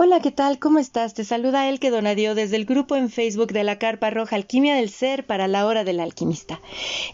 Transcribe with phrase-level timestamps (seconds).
[0.00, 0.60] Hola, ¿qué tal?
[0.60, 1.12] ¿Cómo estás?
[1.12, 4.90] Te saluda Elke Donadio desde el grupo en Facebook de la Carpa Roja Alquimia del
[4.90, 6.60] Ser para la Hora del Alquimista.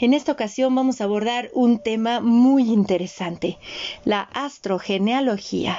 [0.00, 3.56] En esta ocasión vamos a abordar un tema muy interesante,
[4.04, 5.78] la astrogenealogía.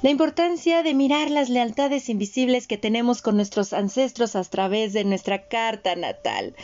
[0.00, 5.04] La importancia de mirar las lealtades invisibles que tenemos con nuestros ancestros a través de
[5.04, 6.54] nuestra carta natal.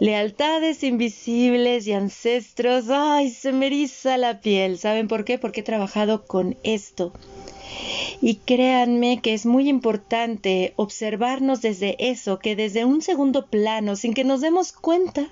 [0.00, 2.86] Lealtades invisibles y ancestros.
[2.88, 3.28] ¡Ay!
[3.28, 4.78] Se me eriza la piel.
[4.78, 5.36] ¿Saben por qué?
[5.36, 7.12] Porque he trabajado con esto.
[8.20, 14.14] Y créanme que es muy importante observarnos desde eso, que desde un segundo plano, sin
[14.14, 15.28] que nos demos cuenta,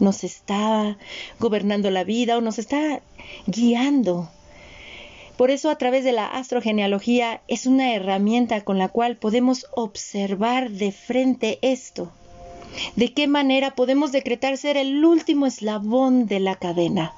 [0.00, 0.98] nos está
[1.40, 3.00] gobernando la vida o nos está
[3.46, 4.30] guiando.
[5.36, 10.70] Por eso a través de la astrogenealogía es una herramienta con la cual podemos observar
[10.70, 12.12] de frente esto.
[12.96, 17.14] ¿De qué manera podemos decretar ser el último eslabón de la cadena?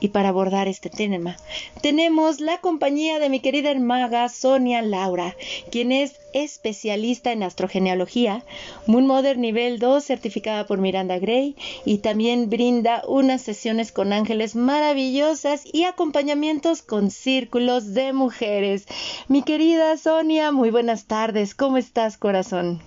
[0.00, 1.36] Y para abordar este tema,
[1.82, 5.36] tenemos la compañía de mi querida hermaga Sonia Laura,
[5.70, 8.42] quien es especialista en astrogenealogía,
[8.86, 14.56] Moon Mother nivel 2 certificada por Miranda Gray y también brinda unas sesiones con ángeles
[14.56, 18.86] maravillosas y acompañamientos con círculos de mujeres.
[19.28, 22.80] Mi querida Sonia, muy buenas tardes, ¿cómo estás corazón?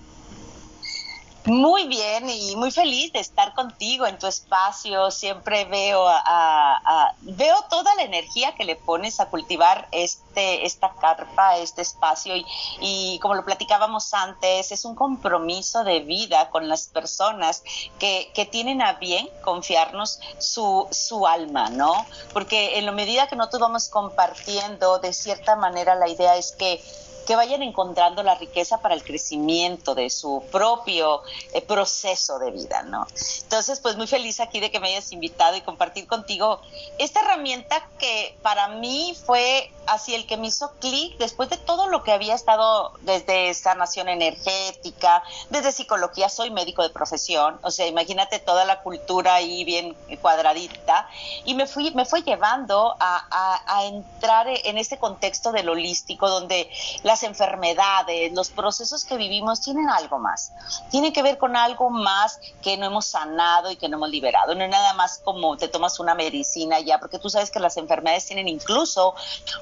[1.45, 5.11] Muy bien y muy feliz de estar contigo en tu espacio.
[5.11, 11.58] Siempre veo a, veo toda la energía que le pones a cultivar este esta carpa,
[11.58, 12.45] este espacio y,
[12.80, 17.61] y, como lo platicábamos antes, es un compromiso de vida con las personas
[17.99, 22.05] que, que tienen a bien confiarnos su, su alma, ¿no?
[22.31, 26.81] Porque en la medida que nosotros vamos compartiendo, de cierta manera la idea es que
[27.25, 31.21] que vayan encontrando la riqueza para el crecimiento de su propio
[31.53, 33.07] eh, proceso de vida, ¿no?
[33.43, 36.61] Entonces, pues muy feliz aquí de que me hayas invitado y compartir contigo
[36.97, 41.87] esta herramienta que para mí fue así el que me hizo clic después de todo
[41.87, 47.87] lo que había estado desde sanación energética, desde psicología, soy médico de profesión, o sea,
[47.87, 51.09] imagínate toda la cultura ahí bien cuadradita,
[51.45, 56.69] y me fui, me fue llevando a, a entrar en este contexto del holístico donde
[57.03, 60.51] la las enfermedades, los procesos que vivimos tienen algo más.
[60.89, 64.55] Tienen que ver con algo más que no hemos sanado y que no hemos liberado.
[64.55, 67.77] No es nada más como te tomas una medicina ya, porque tú sabes que las
[67.77, 69.13] enfermedades tienen incluso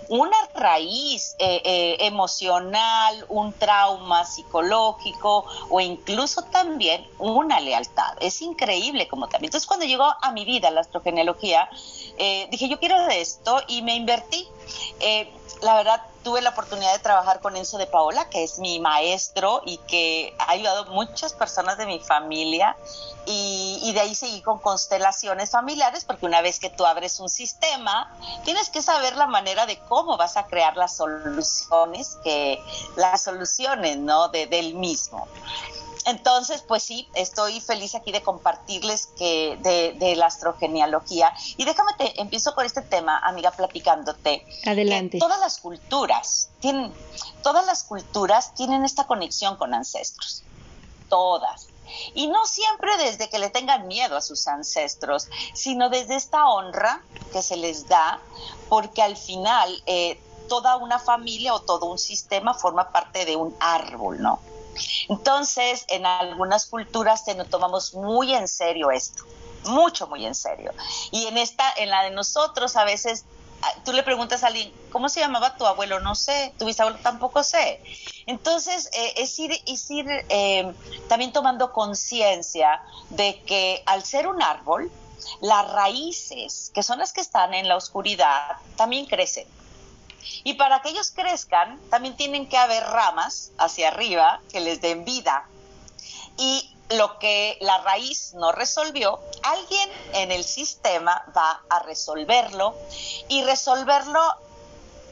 [0.07, 8.15] una raíz eh, eh, emocional, un trauma psicológico o incluso también una lealtad.
[8.21, 9.49] Es increíble como también.
[9.49, 11.69] Entonces cuando llegó a mi vida la astrogenealogía,
[12.17, 14.47] eh, dije yo quiero de esto y me invertí.
[15.61, 19.61] la verdad tuve la oportunidad de trabajar con Enzo de Paola, que es mi maestro
[19.65, 22.75] y que ha ayudado muchas personas de mi familia.
[23.25, 28.11] Y, de ahí seguí con constelaciones familiares, porque una vez que tú abres un sistema,
[28.43, 32.63] tienes que saber la manera de cómo vas a crear las soluciones, que
[32.95, 34.29] las soluciones, ¿no?
[34.29, 35.27] De, del mismo.
[36.05, 41.33] Entonces, pues sí, estoy feliz aquí de compartirles que de, la astrogenealogía.
[41.57, 44.45] Y déjame te empiezo con este tema, amiga, platicándote.
[44.65, 45.19] Adelante.
[45.19, 46.93] todas las culturas tienen,
[47.43, 50.43] todas las culturas tienen esta conexión con ancestros.
[51.09, 51.67] Todas.
[52.13, 57.03] Y no siempre desde que le tengan miedo a sus ancestros, sino desde esta honra
[57.33, 58.19] que se les da,
[58.69, 63.55] porque al final eh, toda una familia o todo un sistema forma parte de un
[63.59, 64.39] árbol, ¿no?
[65.09, 69.23] Entonces, en algunas culturas nos tomamos muy en serio esto,
[69.65, 70.71] mucho, muy en serio.
[71.11, 73.25] Y en esta, en la de nosotros, a veces
[73.61, 75.99] ah, tú le preguntas a alguien, ¿cómo se llamaba tu abuelo?
[75.99, 77.81] No sé, tu bisabuelo tampoco sé.
[78.25, 80.73] Entonces, eh, es ir, ir eh,
[81.07, 84.91] también tomando conciencia de que al ser un árbol,
[85.41, 89.47] las raíces, que son las que están en la oscuridad, también crecen.
[90.43, 95.05] Y para que ellos crezcan, también tienen que haber ramas hacia arriba que les den
[95.05, 95.47] vida.
[96.37, 102.75] Y lo que la raíz no resolvió, alguien en el sistema va a resolverlo
[103.27, 104.19] y resolverlo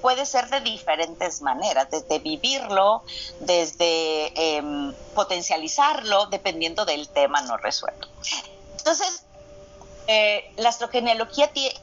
[0.02, 3.04] puede ser de diferentes maneras, desde vivirlo,
[3.42, 8.08] desde em, potencializarlo, dependiendo del tema no resuelto.
[8.78, 9.24] Entonces,
[10.12, 11.76] eh, la astrogenealogía es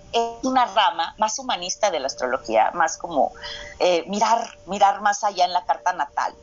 [0.42, 3.32] una rama más humanista de la astrología, más como
[3.78, 6.34] eh, mirar, mirar más allá en la carta natal.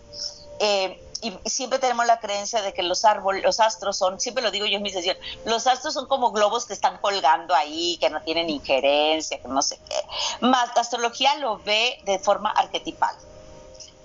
[0.60, 4.52] Eh, y siempre tenemos la creencia de que los árboles, los astros son, siempre lo
[4.52, 8.10] digo yo en mi sesión, los astros son como globos que están colgando ahí, que
[8.10, 10.02] no tienen injerencia, que no sé qué.
[10.40, 13.14] Más la astrología lo ve de forma arquetipal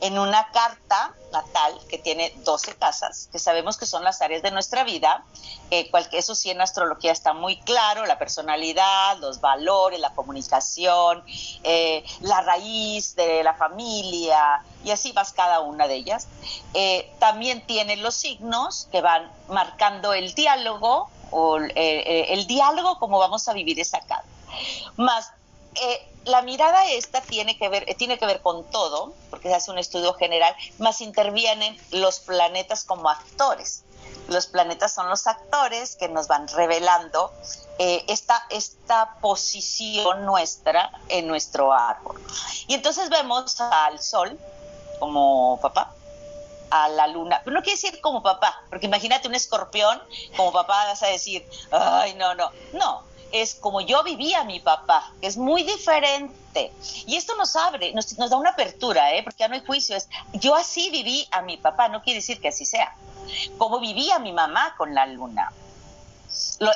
[0.01, 4.51] en una carta natal que tiene 12 casas, que sabemos que son las áreas de
[4.51, 5.25] nuestra vida,
[5.71, 11.23] eh, eso sí en astrología está muy claro, la personalidad, los valores, la comunicación,
[11.65, 16.29] eh, la raíz de la familia, y así vas cada una de ellas.
[16.75, 22.99] Eh, también tienen los signos que van marcando el diálogo o eh, eh, el diálogo
[22.99, 24.25] como vamos a vivir esa carta.
[24.97, 25.33] Más
[26.25, 29.79] la mirada esta tiene que ver tiene que ver con todo, porque se hace un
[29.79, 33.85] estudio general, más intervienen los planetas como actores.
[34.29, 37.33] Los planetas son los actores que nos van revelando
[37.79, 42.21] eh, esta, esta posición nuestra en nuestro árbol.
[42.67, 44.39] Y entonces vemos al sol
[44.99, 45.95] como papá,
[46.71, 50.03] a la luna, pero no quiere decir como papá, porque imagínate un escorpión,
[50.37, 55.13] como papá vas a decir, ay, no, no, no, es como yo vivía mi papá,
[55.21, 56.73] que es muy diferente.
[57.07, 59.23] Y esto nos abre, nos, nos da una apertura, ¿eh?
[59.23, 62.41] porque ya no hay juicio, es yo así viví a mi papá, no quiere decir
[62.41, 62.95] que así sea
[63.59, 65.53] cómo vivía mi mamá con la luna.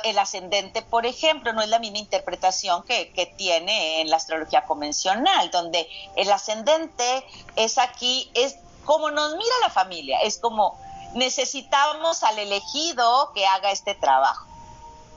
[0.03, 4.63] el ascendente, por ejemplo, no es la misma interpretación que, que, tiene en la astrología
[4.65, 8.55] convencional, donde el ascendente es aquí, es
[8.85, 10.79] como nos mira la familia, es como
[11.13, 14.47] necesitamos al elegido que haga este trabajo,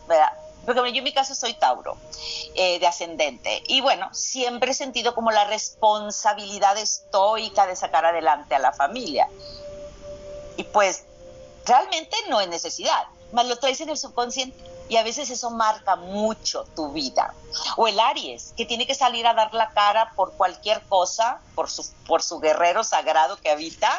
[0.07, 0.33] ¿verdad?
[0.67, 1.97] Porque yo en mi caso soy Tauro,
[2.55, 3.63] eh, de ascendente.
[3.69, 9.29] Y bueno, siempre he sentido como la responsabilidad estoica de sacar adelante a la familia.
[10.57, 11.05] Y pues
[11.65, 14.57] realmente no es necesidad, más lo traes en el subconsciente
[14.89, 17.35] y a veces eso marca mucho tu vida.
[17.77, 21.71] O el Aries, que tiene que salir a dar la cara por cualquier cosa, por
[21.71, 23.91] su, por su guerrero sagrado que habita,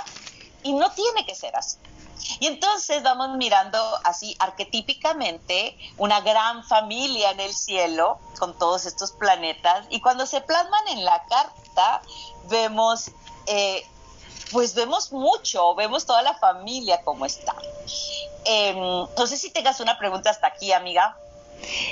[0.64, 1.78] y no tiene que ser así.
[2.40, 9.12] Y entonces vamos mirando así arquetípicamente una gran familia en el cielo con todos estos
[9.12, 12.02] planetas y cuando se plasman en la carta
[12.50, 13.12] vemos
[13.48, 13.86] eh,
[14.52, 17.56] pues vemos mucho, vemos toda la familia como está.
[18.46, 21.18] Em, no sé si tengas una pregunta hasta aquí, amiga.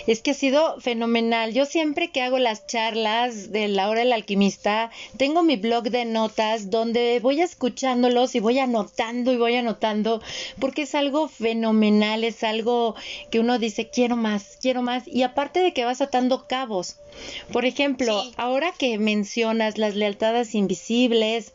[0.07, 1.53] Es que ha sido fenomenal.
[1.53, 6.05] Yo siempre que hago las charlas de la hora del alquimista, tengo mi blog de
[6.05, 10.21] notas donde voy escuchándolos y voy anotando y voy anotando,
[10.59, 12.95] porque es algo fenomenal, es algo
[13.31, 15.07] que uno dice, quiero más, quiero más.
[15.07, 16.97] Y aparte de que vas atando cabos.
[17.51, 21.53] Por ejemplo, ahora que mencionas las lealtades invisibles,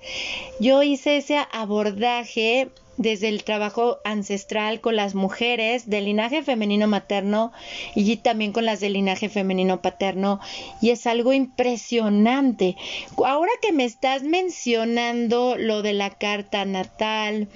[0.59, 2.69] yo hice ese abordaje
[3.01, 7.51] desde el trabajo ancestral con las mujeres del linaje femenino materno
[7.95, 10.39] y también con las del linaje femenino paterno
[10.83, 12.77] y es algo impresionante.
[13.25, 17.49] Ahora que me estás mencionando lo de la carta natal,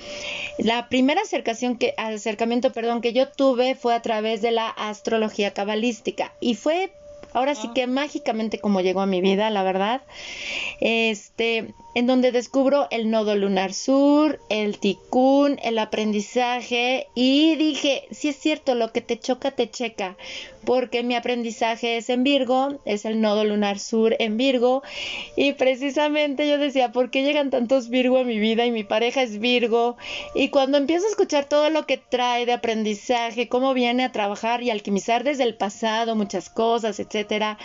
[0.59, 5.53] la primera acercación que acercamiento, perdón, que yo tuve fue a través de la astrología
[5.53, 6.91] cabalística y fue
[7.35, 10.03] ahora sí que mágicamente como llegó a mi vida, la verdad.
[10.81, 18.29] Este, en donde descubro el nodo lunar sur, el ticún, el aprendizaje y dije, si
[18.29, 20.17] es cierto, lo que te choca te checa,
[20.65, 24.83] porque mi aprendizaje es en Virgo, es el nodo lunar sur en Virgo
[25.37, 29.23] y precisamente yo decía, ¿por qué llegan tantos Virgo a mi vida y mi pareja
[29.23, 29.97] es Virgo?
[30.35, 34.63] Y cuando empiezo a escuchar todo lo que trae de aprendizaje, cómo viene a trabajar
[34.63, 37.59] y alquimizar desde el pasado muchas cosas, etcétera,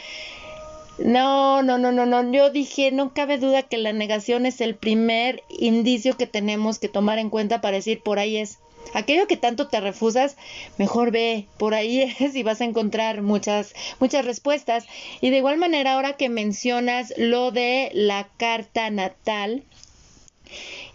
[0.99, 2.31] no, no, no, no, no.
[2.31, 6.89] Yo dije, no cabe duda que la negación es el primer indicio que tenemos que
[6.89, 8.59] tomar en cuenta para decir por ahí es.
[8.93, 10.37] Aquello que tanto te refusas,
[10.77, 14.85] mejor ve, por ahí es y vas a encontrar muchas, muchas respuestas.
[15.21, 19.63] Y de igual manera, ahora que mencionas lo de la carta natal,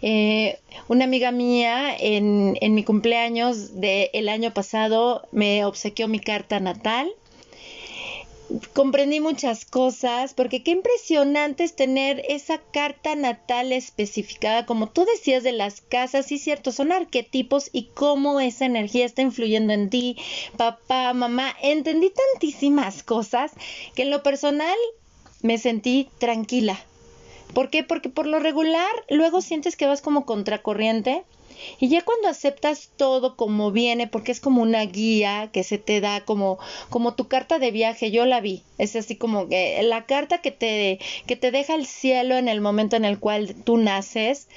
[0.01, 6.59] eh, una amiga mía en, en mi cumpleaños del año pasado me obsequió mi carta
[6.59, 7.09] natal
[8.73, 15.43] comprendí muchas cosas, porque qué impresionante es tener esa carta natal especificada, como tú decías
[15.43, 20.17] de las casas, sí cierto, son arquetipos y cómo esa energía está influyendo en ti,
[20.57, 23.51] papá, mamá, entendí tantísimas cosas
[23.95, 24.77] que en lo personal
[25.41, 26.79] me sentí tranquila.
[27.53, 27.83] ¿Por qué?
[27.83, 31.23] Porque por lo regular luego sientes que vas como contracorriente
[31.79, 36.01] y ya cuando aceptas todo como viene, porque es como una guía que se te
[36.01, 36.59] da como,
[36.89, 40.51] como tu carta de viaje, yo la vi, es así como que la carta que
[40.51, 44.47] te, que te deja el cielo en el momento en el cual tú naces,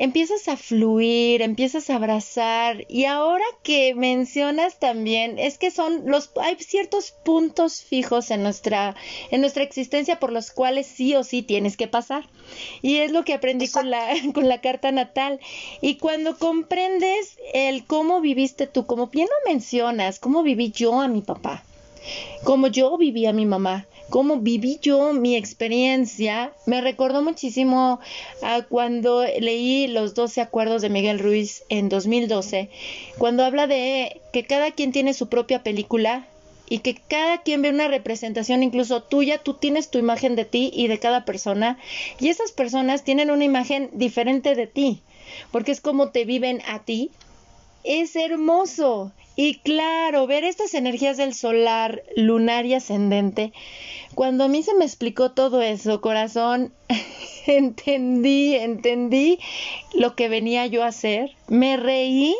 [0.00, 6.32] empiezas a fluir, empiezas a abrazar y ahora que mencionas también es que son los
[6.40, 8.96] hay ciertos puntos fijos en nuestra
[9.30, 12.30] en nuestra existencia por los cuales sí o sí tienes que pasar.
[12.80, 15.38] Y es lo que aprendí con la con la carta natal
[15.82, 21.08] y cuando comprendes el cómo viviste tú, como bien lo mencionas, cómo viví yo a
[21.08, 21.62] mi papá,
[22.44, 28.00] como yo viví a mi mamá, cómo viví yo mi experiencia, me recordó muchísimo
[28.42, 32.68] a cuando leí los 12 acuerdos de Miguel Ruiz en 2012,
[33.18, 36.26] cuando habla de que cada quien tiene su propia película
[36.68, 40.70] y que cada quien ve una representación incluso tuya, tú tienes tu imagen de ti
[40.74, 41.78] y de cada persona
[42.18, 45.02] y esas personas tienen una imagen diferente de ti,
[45.52, 47.10] porque es como te viven a ti.
[47.82, 49.10] Es hermoso.
[49.36, 53.54] Y claro, ver estas energías del solar, lunar y ascendente,
[54.14, 56.72] cuando a mí se me explicó todo eso, corazón,
[57.46, 59.38] entendí, entendí
[59.94, 62.36] lo que venía yo a hacer, me reí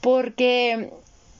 [0.00, 0.90] porque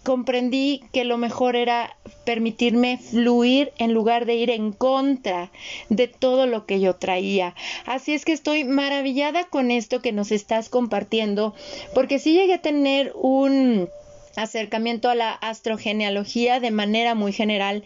[0.04, 5.50] comprendí que lo mejor era permitirme fluir en lugar de ir en contra
[5.88, 7.54] de todo lo que yo traía.
[7.86, 11.54] Así es que estoy maravillada con esto que nos estás compartiendo,
[11.94, 13.88] porque sí llegué a tener un
[14.36, 17.84] acercamiento a la astrogenealogía de manera muy general.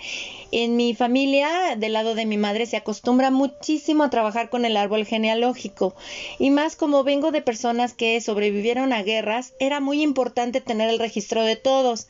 [0.51, 4.77] En mi familia, del lado de mi madre, se acostumbra muchísimo a trabajar con el
[4.77, 5.95] árbol genealógico.
[6.39, 10.99] Y más como vengo de personas que sobrevivieron a guerras, era muy importante tener el
[10.99, 12.09] registro de todos.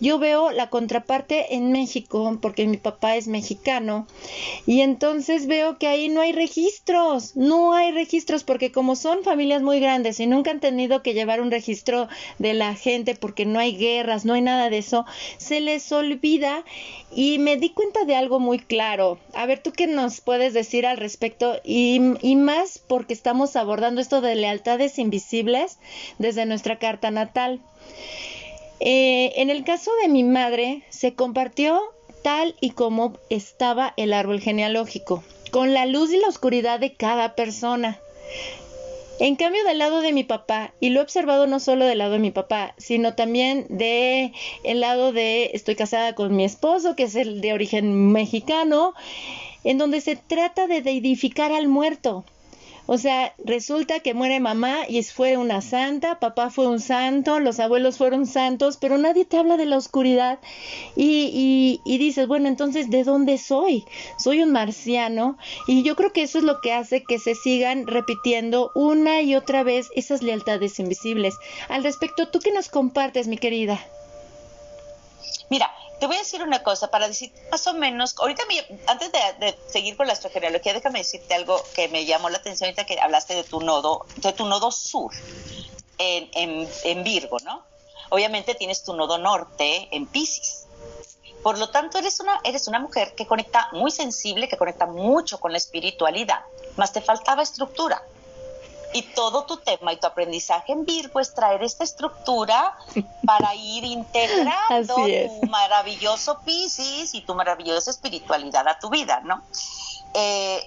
[0.00, 4.06] Yo veo la contraparte en México, porque mi papá es mexicano,
[4.66, 9.62] y entonces veo que ahí no hay registros, no hay registros, porque como son familias
[9.62, 13.58] muy grandes y nunca han tenido que llevar un registro de la gente porque no
[13.58, 15.04] hay guerras, no hay nada de eso,
[15.38, 16.64] se les olvida
[17.14, 19.18] y me di cuenta de algo muy claro.
[19.34, 21.60] A ver, ¿tú qué nos puedes decir al respecto?
[21.64, 22.00] Y,
[22.36, 25.78] más porque estamos abordando esto de lealtades invisibles
[26.18, 27.60] desde nuestra carta natal.
[28.80, 31.80] Eh, en el caso de mi madre, se compartió
[32.22, 37.34] tal y como estaba el árbol genealógico, con la luz y la oscuridad de cada
[37.34, 37.98] persona.
[39.18, 42.12] En cambio, del lado de mi papá, y lo he observado no solo del lado
[42.12, 44.32] de mi papá, sino también de
[44.62, 48.92] lado de estoy casada con mi esposo, que es el de origen mexicano,
[49.64, 52.24] en donde se trata de deidificar al muerto.
[52.86, 57.58] O sea, resulta que muere mamá y fue una santa, papá fue un santo, los
[57.58, 60.38] abuelos fueron santos, pero nadie te habla de la oscuridad
[60.94, 63.84] y, y, dices, bueno, entonces, ¿de dónde soy?
[64.18, 67.86] Soy un marciano y yo creo que eso es lo que hace que se sigan
[67.86, 71.34] repitiendo una y otra vez esas lealtades invisibles.
[71.68, 73.80] Al respecto, ¿tú qué nos compartes, mi querida?
[75.50, 78.42] Mira, te voy a decir una cosa para decir más o menos, ahorita
[78.86, 82.84] antes de, seguir con la astrogenealogía, déjame decirte algo que me llamó la atención ahorita
[82.84, 85.12] que hablaste de tu nodo, de tu nodo sur
[85.98, 87.64] en, en, Virgo, ¿no?
[88.10, 90.66] Obviamente tienes tu nodo norte en Pisces.
[91.42, 95.38] Por lo tanto, eres una, eres una mujer que conecta muy sensible, que conecta mucho
[95.38, 96.44] con la espiritualidad,
[96.76, 98.02] más te faltaba estructura.
[98.96, 102.74] Y todo tu tema y tu aprendizaje en Virgo es traer esta estructura
[103.26, 109.42] para ir integrando tu maravilloso Pisces y tu maravillosa espiritualidad a tu vida, ¿no?
[110.14, 110.66] Eh,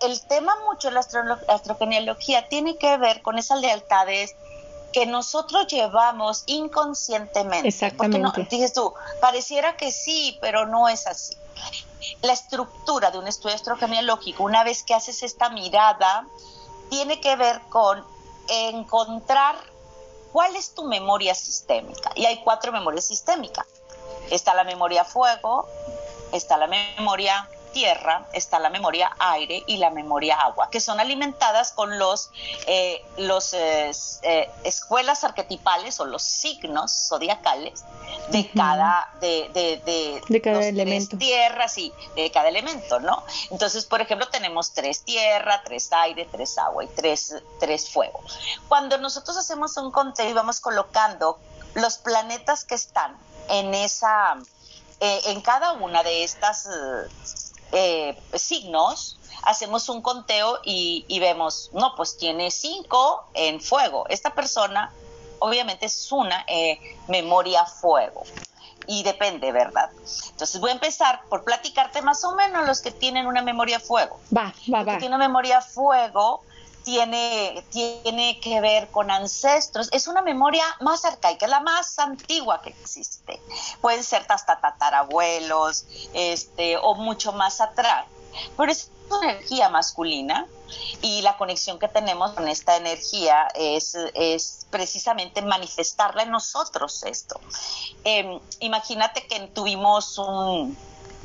[0.00, 1.00] el, tema mucho de la
[1.48, 4.34] astrogenealogía tiene que ver con esas lealtades
[4.92, 7.68] que nosotros llevamos inconscientemente.
[7.68, 8.20] Exactamente.
[8.34, 11.36] Porque dices tú, pareciera que sí, pero no es así.
[12.22, 16.26] La estructura de un estudio astrogenealógico, una vez que haces esta mirada,
[16.88, 18.04] tiene que ver con
[18.48, 19.56] encontrar
[20.32, 22.10] cuál es tu memoria sistémica.
[22.14, 23.66] Y hay cuatro memorias sistémicas.
[24.30, 25.66] Está la memoria fuego,
[26.32, 31.72] está la memoria tierra, está la memoria aire y la memoria agua, que son alimentadas
[31.72, 32.30] con los,
[32.66, 33.90] eh, los eh,
[34.22, 37.84] eh, escuelas arquetipales o los signos zodiacales
[38.30, 41.16] de cada, de, de, de, cada elemento.
[41.16, 43.24] tierras y de cada elemento, ¿no?
[43.50, 48.20] Entonces, por ejemplo, tenemos tres tierra, tres aire, tres agua y tres, tres fuego.
[48.68, 51.38] Cuando nosotros hacemos un conteo y vamos colocando
[51.74, 53.16] los planetas que están
[53.48, 54.36] en esa,
[55.00, 57.08] en cada una de estas eh,
[58.34, 64.06] signos, hacemos un conteo y, vemos, no, pues tiene cinco en fuego.
[64.08, 64.92] Esta persona
[65.40, 68.24] obviamente es una eh, memoria fuego.
[68.86, 69.90] Y depende, ¿verdad?
[70.30, 74.18] Entonces voy a empezar por platicarte más o menos los que tienen una memoria fuego.
[74.34, 74.92] Va, va, va.
[74.92, 76.42] Que tiene una memoria fuego
[76.88, 82.70] tiene, tiene que ver con ancestros, es una memoria más arcaica, la más antigua que
[82.70, 83.42] existe.
[83.82, 88.06] Pueden ser hasta tatarabuelos, este, o mucho más atrás.
[88.56, 90.46] Pero es una energía masculina
[91.02, 97.38] y la conexión que tenemos con esta energía es, es precisamente manifestarla en nosotros esto.
[98.04, 100.74] Em, imagínate que tuvimos un,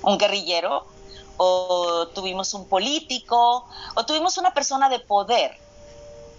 [0.02, 0.93] un guerrillero
[1.38, 5.58] o tuvimos un político, o tuvimos una persona de poder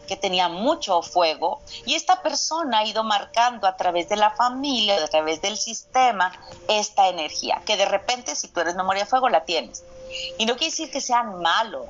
[0.06, 5.02] que tenía mucho fuego y esta persona ha ido marcando a través de la familia,
[5.02, 6.32] a través del sistema,
[6.68, 9.82] esta energía, que de repente si tú eres memoria fuego la tienes.
[10.38, 11.86] Y no quiere decir que sean malos.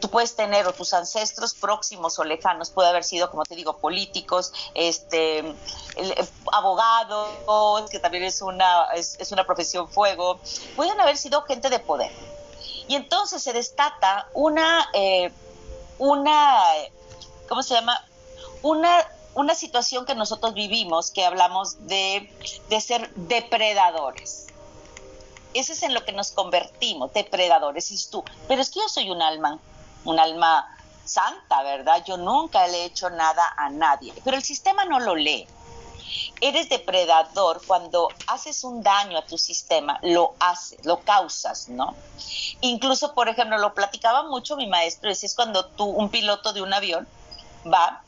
[0.00, 3.76] Tú puedes tener, o tus ancestros próximos o lejanos, puede haber sido, como te digo,
[3.76, 7.28] políticos, este, eh, abogados,
[7.90, 10.40] que también es una, es, una profesión fuego,
[10.74, 12.10] pueden haber sido gente de poder.
[12.88, 15.30] Y entonces se destata una, eh,
[15.98, 16.60] una,
[17.48, 18.02] ¿cómo se llama?
[18.62, 19.06] Una
[19.38, 22.28] una situación que nosotros vivimos, que hablamos de,
[22.68, 24.48] de ser depredadores.
[25.54, 28.24] Eso es en lo que nos convertimos, depredadores, y tú.
[28.48, 29.60] Pero es que yo soy un alma,
[30.04, 30.66] un alma
[31.04, 32.02] santa, ¿verdad?
[32.04, 35.46] Yo nunca le he hecho nada a nadie, pero el sistema no lo lee.
[36.40, 41.94] Eres depredador cuando haces un daño a tu sistema, lo haces, lo causas, ¿no?
[42.60, 46.72] Incluso, por ejemplo, lo platicaba mucho mi maestro, es cuando tú, un piloto de un
[46.72, 47.06] avión,
[47.66, 48.02] va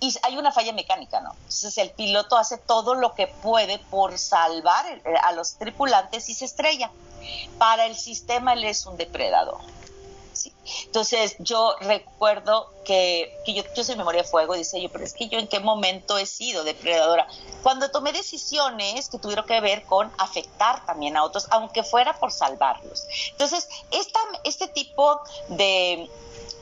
[0.00, 1.32] y hay una falla mecánica, ¿no?
[1.32, 6.34] Entonces el piloto hace todo lo que puede por salvar eh, a los tripulantes y
[6.34, 6.90] se estrella.
[7.58, 9.58] Para el sistema él es un depredador.
[10.86, 15.28] Entonces yo recuerdo que, yo, yo soy memoria de fuego, dice yo, pero es que
[15.28, 17.26] yo en qué momento he sido depredadora.
[17.62, 22.32] Cuando tomé decisiones que tuvieron que ver con afectar también a otros, aunque fuera por
[22.32, 23.06] salvarlos.
[23.32, 26.08] Entonces, esta, este tipo de,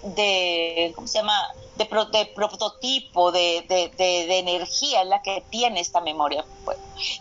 [0.04, 1.38] de, ¿cómo se llama?
[1.76, 1.86] de,
[2.34, 6.44] prototipo, de, de, energía es la que tiene esta memoria.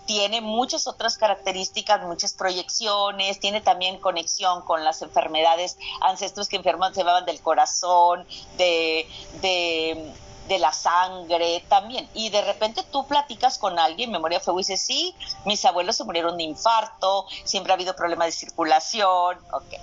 [0.06, 6.94] tiene muchas otras características, muchas proyecciones, tiene también conexión con las enfermedades, ancestros que enferman
[6.94, 9.08] se llevaban del corazón, de,
[9.42, 10.13] de,
[10.50, 12.09] la sangre también.
[12.13, 16.03] Y de repente tú platicas con alguien, memoria fuego, y dices, sí, mis abuelos se
[16.03, 19.73] murieron de infarto, siempre ha habido problemas de circulación, ok.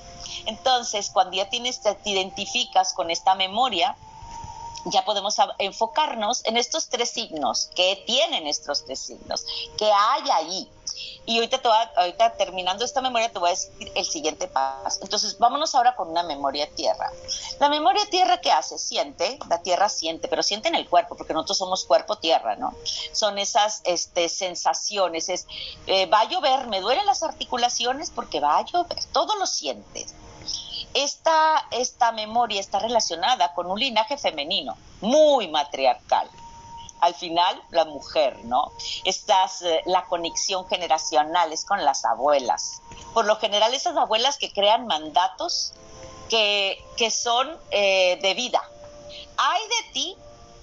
[0.46, 3.96] Entonces, cuando ya tienes, te identificas con esta memoria,
[4.86, 9.44] ya podemos enfocarnos en estos tres signos, que tienen estos tres signos,
[9.76, 10.68] que hay ahí.
[11.26, 15.00] Y ahorita, te ahorita terminando esta memoria te voy a decir el siguiente paso.
[15.02, 17.10] Entonces, vámonos ahora con una memoria tierra.
[17.58, 18.78] La memoria tierra, ¿qué hace?
[18.78, 22.74] Siente, la tierra siente, pero siente en el cuerpo, porque nosotros somos cuerpo-tierra, ¿no?
[23.12, 25.46] Son esas este, sensaciones, es,
[25.86, 30.14] eh, va a llover, me duelen las articulaciones porque va a llover, todo lo sientes
[30.94, 36.28] esta, esta memoria está relacionada con un linaje femenino, muy matriarcal.
[37.00, 38.72] Al final, la mujer, ¿no?
[39.04, 42.82] Estas, eh, la conexión generacional es con las abuelas.
[43.14, 45.72] Por lo general, esas abuelas que crean mandatos
[46.28, 46.78] que,
[47.10, 48.62] son eh, de vida.
[49.36, 50.16] Hay de ti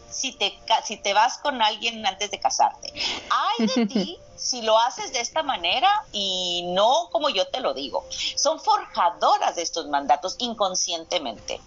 [0.10, 2.93] si te, si te vas con alguien antes de casarte.
[3.30, 7.73] Hay de ti si lo haces de esta manera y no como yo te lo
[7.73, 8.06] digo.
[8.36, 11.60] Son forjadoras de estos mandatos inconscientemente.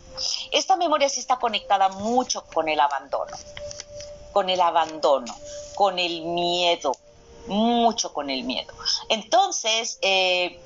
[0.51, 3.37] Esta memoria sí está conectada mucho con el abandono,
[4.33, 5.35] con el abandono,
[5.75, 6.93] con el miedo,
[7.47, 8.73] mucho con el miedo.
[9.09, 10.61] Entonces, eh,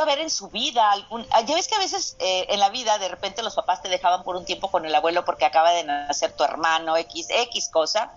[0.00, 1.26] haber en su vida algún...
[1.30, 3.88] Ah, ya ves que a veces eh, en la vida de repente los papás te
[3.88, 7.68] dejaban por un tiempo con el abuelo porque acaba de nacer tu hermano, X, X
[7.68, 8.12] cosa,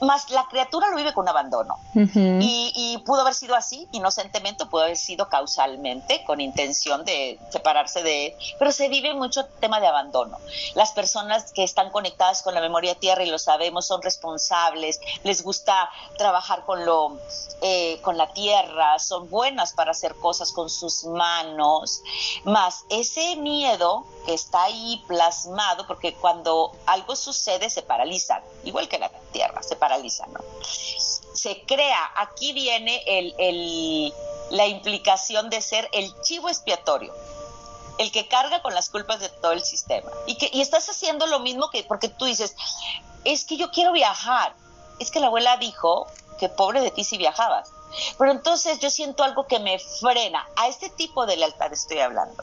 [0.00, 1.76] más la criatura lo vive con abandono.
[1.94, 8.36] y, pudo haber sido así, inocentemente, pudo haber sido causalmente, con intención de separarse de...
[8.58, 10.38] Pero se vive mucho tema de abandono.
[10.74, 15.42] Las personas que están conectadas con la memoria tierra, y lo sabemos, son responsables, les
[15.42, 17.18] gusta trabajar con, lo,
[17.62, 22.02] eh, con la tierra, son buenas para hacer cosas con sus manos.
[22.44, 28.98] Más ese miedo que está ahí plasmado, porque cuando algo sucede se paralizan, igual que
[28.98, 29.87] la tierra, se paraliza,
[30.26, 30.40] ¿no?
[31.34, 34.12] Se crea, aquí viene el,
[34.50, 37.14] la implicación de ser el chivo expiatorio,
[37.98, 40.10] el que carga con las culpas de todo el sistema.
[40.26, 42.54] Y, que, y estás haciendo lo mismo que, porque tú dices,
[43.24, 44.54] es que yo quiero viajar.
[44.98, 46.06] Es que la abuela dijo
[46.38, 47.70] que pobre de ti si viajabas.
[48.18, 50.46] Pero entonces yo siento algo que me frena.
[50.56, 52.42] A este tipo de lealtad estoy hablando.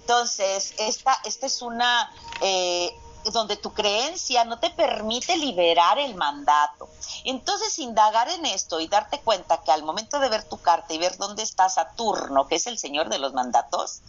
[0.00, 2.96] Entonces, esta, esta es una eh,
[3.32, 6.88] donde tu creencia no te permite liberar el mandato.
[7.24, 10.98] Entonces, indagar en esto y darte cuenta que al momento de ver tu carta y
[10.98, 14.00] ver dónde está Saturno, que es el señor de los mandatos,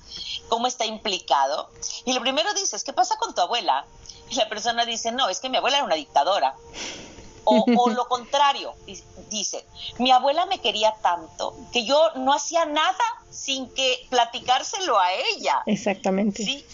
[0.49, 1.69] cómo está implicado,
[2.05, 3.85] y lo primero dices, ¿qué pasa con tu abuela?
[4.29, 6.55] Y la persona dice, no, es que mi abuela era una dictadora.
[7.47, 8.73] O, o, lo contrario,
[9.29, 9.65] dice,
[9.99, 15.61] mi abuela me quería tanto que yo no hacía nada sin que platicárselo a ella.
[15.67, 16.43] Exactamente.
[16.43, 16.65] Sí,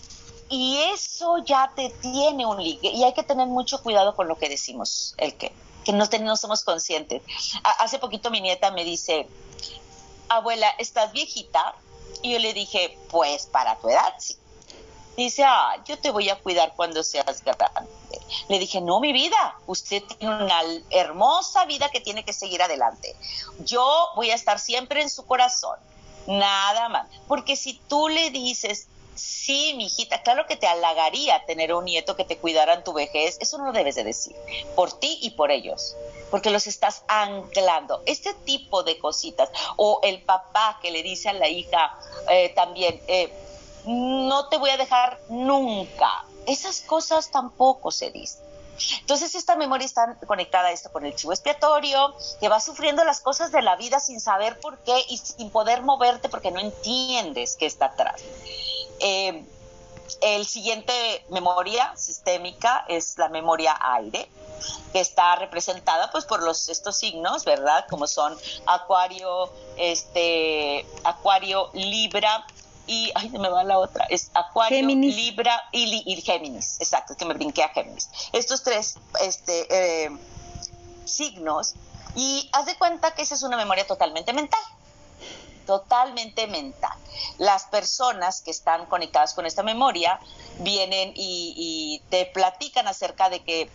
[0.51, 4.37] y eso ya te tiene un ligue y hay que tener mucho cuidado con lo
[4.37, 5.53] que decimos, el que,
[5.85, 7.23] que no, no somos conscientes.
[7.79, 9.29] hace poquito mi nieta me dice,
[10.27, 11.73] abuela, ¿estás viejita?
[12.21, 14.35] Y yo le dije, pues para tu edad sí.
[15.15, 17.89] Dice, ah, yo te voy a cuidar cuando seas grande.
[18.49, 23.15] Le dije, no, mi vida, usted tiene una hermosa vida que tiene que seguir adelante.
[23.59, 25.77] Yo voy a estar siempre en su corazón
[26.27, 27.07] nada más.
[27.27, 28.87] Porque si tú le dices,
[29.21, 32.93] sí, mi hijita, claro que te halagaría tener un nieto que te cuidara en tu
[32.93, 34.35] vejez, eso no lo debes de decir,
[34.75, 35.95] por ti y por ellos,
[36.29, 38.01] porque los estás anclando.
[38.05, 41.97] Este tipo de cositas, o el papá que le dice a la hija
[42.29, 43.31] eh, también, eh,
[43.85, 48.41] no te voy a dejar nunca, esas cosas tampoco se dicen.
[48.99, 53.21] Entonces esta memoria está conectada a esto con el chivo expiatorio, que va sufriendo las
[53.21, 57.57] cosas de la vida sin saber por qué y sin poder moverte porque no entiendes
[57.57, 58.21] qué está atrás.
[58.99, 59.45] Eh,
[60.21, 64.29] el siguiente memoria sistémica es la memoria aire,
[64.91, 67.85] que está representada pues por los estos signos, ¿verdad?
[67.89, 72.45] Como son Acuario, este Acuario, Libra
[72.87, 77.63] y ay, me va la otra, es Acuario, Libra y, Géminis, exacto, que me brinqué
[77.63, 78.09] a Géminis.
[78.33, 80.09] Estos tres este, eh,
[81.05, 81.75] signos
[82.15, 84.61] y haz de cuenta que esa es una memoria totalmente mental,
[85.65, 86.97] totalmente mental.
[87.37, 90.19] Las personas que están conectadas con esta memoria
[90.59, 93.69] vienen y te platican acerca de que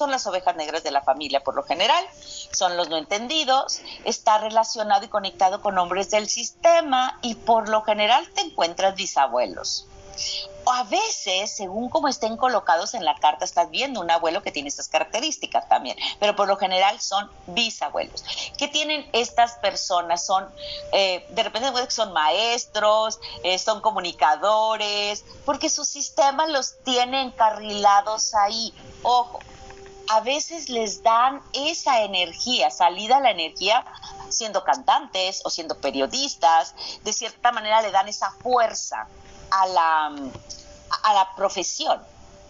[0.00, 2.04] son las ovejas negras de la familia por lo general,
[2.52, 7.82] son los no entendidos, está relacionado y conectado con hombres del sistema y por lo
[7.82, 9.86] general te encuentras bisabuelos.
[10.72, 14.68] A veces, según cómo estén colocados en la carta, estás viendo un abuelo que tiene
[14.68, 18.24] estas características también, pero por lo general son bisabuelos.
[18.56, 20.24] ¿Qué tienen estas personas?
[20.24, 20.48] Son,
[20.92, 28.72] eh, de repente son maestros, eh, son comunicadores, porque su sistema los tiene encarrilados ahí.
[29.02, 29.40] Ojo,
[30.08, 33.84] a veces les dan esa energía, salida la energía,
[34.28, 39.08] siendo cantantes o siendo periodistas, de cierta manera le dan esa fuerza
[39.50, 40.12] a la,
[41.02, 42.00] a la profesión.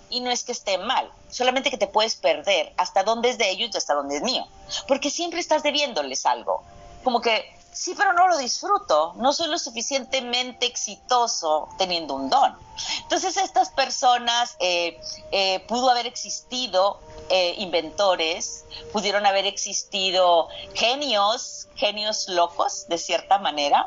[0.09, 3.49] Y no es que esté mal, solamente que te puedes perder hasta dónde es de
[3.49, 4.47] ellos y hasta dónde es mío.
[4.89, 6.65] Porque siempre estás debiéndoles algo.
[7.05, 12.57] Como que, sí, pero no lo disfruto, no soy lo suficientemente exitoso teniendo un don.
[13.03, 15.01] Entonces estas personas eh,
[15.33, 16.99] eh, pudo haber existido
[17.33, 23.87] eh, inventores, pudieron haber existido genios, genios locos, de cierta manera,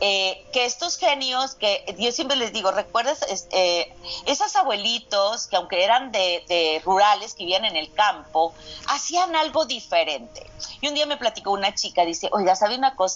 [0.00, 3.92] eh, que estos genios, que yo siempre les digo, ¿recuerdas eh,
[4.26, 8.54] esos abuelitos que aunque eran de, rurales, que vivían en el campo,
[8.86, 10.48] hacían algo diferente?
[10.80, 13.15] Y un día me platicó una chica, dice, oiga, ¿sabe una cosa?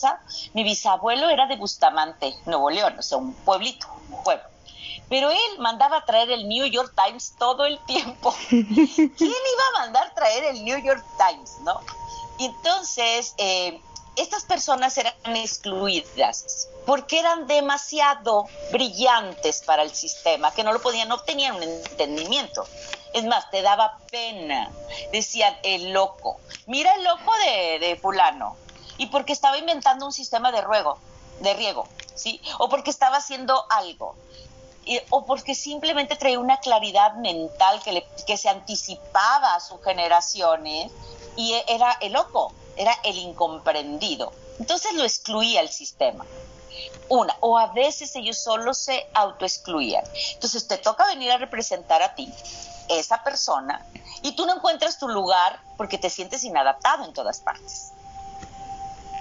[0.54, 4.50] Mi bisabuelo era de Bustamante, Nuevo León, o sea, un pueblito, un pueblo
[5.10, 8.32] pero él mandaba a traer el New York Times todo el tiempo.
[8.48, 11.80] ¿Quién iba a mandar traer el New York Times, no?
[12.38, 13.80] Y entonces, eh,
[14.16, 21.08] estas personas eran excluidas porque eran demasiado brillantes para el sistema, que no lo podían,
[21.08, 22.66] no tenían un entendimiento.
[23.12, 24.70] Es más, te daba pena.
[25.12, 26.40] Decían, el loco.
[26.66, 28.56] Mira el loco de, de fulano.
[29.00, 30.98] Y porque estaba inventando un sistema de ruego,
[31.40, 32.40] de riego, ¿sí?
[32.58, 34.14] O porque estaba haciendo algo
[35.10, 40.90] o porque simplemente traía una claridad mental que, que se anticipaba a sus generaciones
[41.36, 44.32] y era el loco, era el incomprendido.
[44.58, 46.26] Entonces lo excluía el sistema.
[47.08, 50.04] Una, o a veces ellos solo se autoexcluían.
[50.34, 52.32] Entonces te toca venir a representar a ti,
[52.88, 53.86] esa persona,
[54.22, 57.92] y tú no encuentras tu lugar porque te sientes inadaptado en todas partes.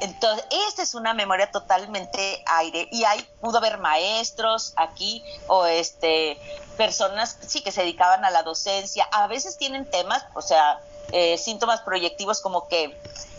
[0.02, 6.40] Entonces, esta es una memoria totalmente aire y ahí pudo haber maestros aquí o este
[6.78, 9.08] personas sí que se dedicaban a la docencia.
[9.12, 10.80] A veces tienen temas, o sea,
[11.12, 12.98] eh, síntomas proyectivos como que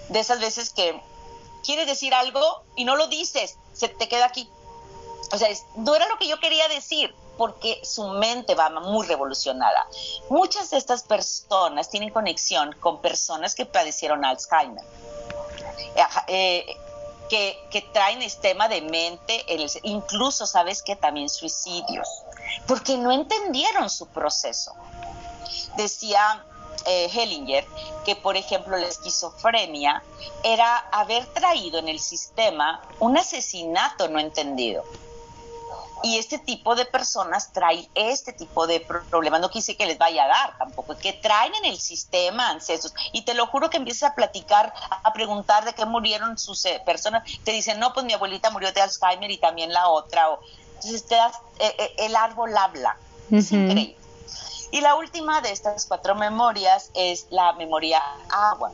[0.08, 1.00] de esas veces que
[1.64, 4.48] quieres decir algo y no lo dices, se te queda aquí.
[5.32, 9.86] O sea, no era lo que yo quería decir porque su mente va muy revolucionada.
[10.28, 14.84] Muchas de estas personas tienen conexión con personas que padecieron Alzheimer
[16.26, 16.76] eh,
[17.28, 19.44] que, traen tema de mente,
[19.82, 22.08] incluso, ¿sabes que También suicidios,
[22.66, 24.74] porque no entendieron su proceso.
[25.76, 26.44] Decía
[26.86, 27.64] eh, Hellinger
[28.04, 30.02] que, por ejemplo, la esquizofrenia
[30.42, 34.82] era haber traído en el sistema un asesinato no entendido.
[36.02, 39.40] Y este tipo de personas traen este tipo de problemas.
[39.40, 42.94] No quise que les vaya a dar tampoco, que traen en el sistema ancestros.
[43.12, 46.82] Y te lo juro que empiezas a platicar, a preguntar de qué murieron sus eh,
[46.86, 47.22] personas.
[47.44, 50.30] Te dicen, no, pues mi abuelita murió de Alzheimer y también la otra.
[50.30, 50.40] O,
[50.76, 52.96] entonces te das, eh, eh, el árbol habla.
[53.30, 53.96] Es increíble.
[54.72, 58.70] Y la última de estas cuatro memorias es la memoria agua.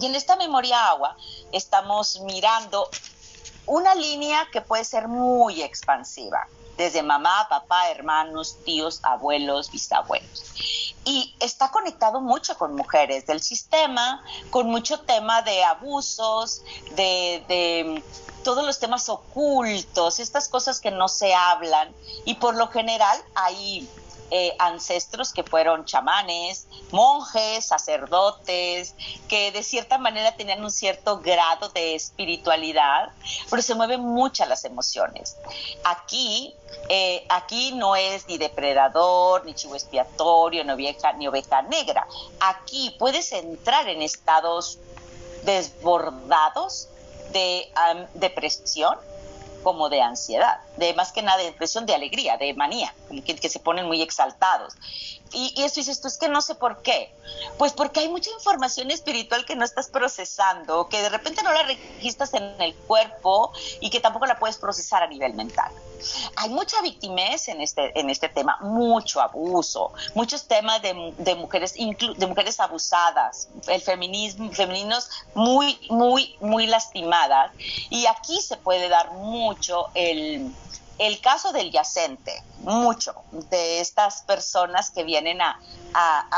[0.00, 1.16] Y en esta memoria agua
[1.52, 2.88] estamos mirando
[3.70, 10.94] una línea que puede ser muy expansiva, desde mamá, papá, hermanos, tíos, abuelos, bisabuelos.
[11.04, 16.62] y está conectado mucho con mujeres del sistema, con mucho tema de abusos,
[16.96, 18.02] de,
[18.42, 23.88] todos los temas ocultos, estas cosas que no se hablan y por lo general hay
[24.30, 28.94] eh, ancestros que fueron chamanes, monjes, sacerdotes,
[29.28, 33.10] que de cierta manera tenían un cierto grado de espiritualidad,
[33.48, 35.36] pero se mueven muchas las emociones.
[35.84, 36.54] Aquí,
[36.88, 42.06] eh, aquí no es ni depredador, ni chivo expiatorio, ni oveja, ni oveja negra.
[42.40, 44.78] Aquí puedes entrar en estados
[45.44, 46.88] desbordados
[47.32, 47.72] de
[48.14, 48.96] depresión
[49.62, 53.36] como de ansiedad, de más que nada de depresión, de alegría, de manía, como que,
[53.36, 54.74] que se ponen muy exaltados.
[55.32, 57.14] Y, y, eso dices tú, es que no sé por qué.
[57.56, 61.62] Pues porque hay mucha información espiritual que no estás procesando, que de repente no la
[61.62, 65.70] registras en el cuerpo y que tampoco la puedes procesar a nivel mental.
[66.36, 71.74] Hay mucha victimez en este, en este tema, mucho abuso, muchos temas de, de mujeres,
[71.74, 77.52] de mujeres abusadas, el feminismo, femeninos muy, muy, muy lastimadas.
[77.90, 79.12] Y aquí se puede dar
[79.50, 80.52] mucho el
[81.00, 85.58] el caso del yacente, mucho de estas personas que vienen a,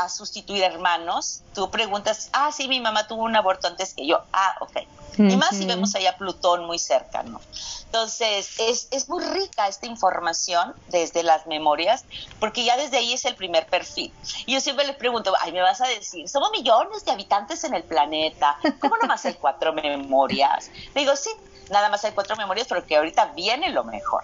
[0.07, 4.55] sustituir hermanos, tú preguntas, ah, sí, mi mamá tuvo un aborto antes que yo, ah,
[4.61, 4.77] ok.
[5.17, 7.41] Y más si vemos allá Plutón muy cercano.
[7.85, 12.05] Entonces, es, es muy rica esta información desde las memorias,
[12.39, 14.13] porque ya desde ahí es el primer perfil.
[14.45, 17.75] Y yo siempre les pregunto, ay, me vas a decir, somos millones de habitantes en
[17.75, 20.71] el planeta, ¿cómo nomás hay cuatro memorias?
[20.95, 21.29] Le digo, sí,
[21.69, 24.23] nada más hay cuatro memorias, pero que ahorita viene lo mejor.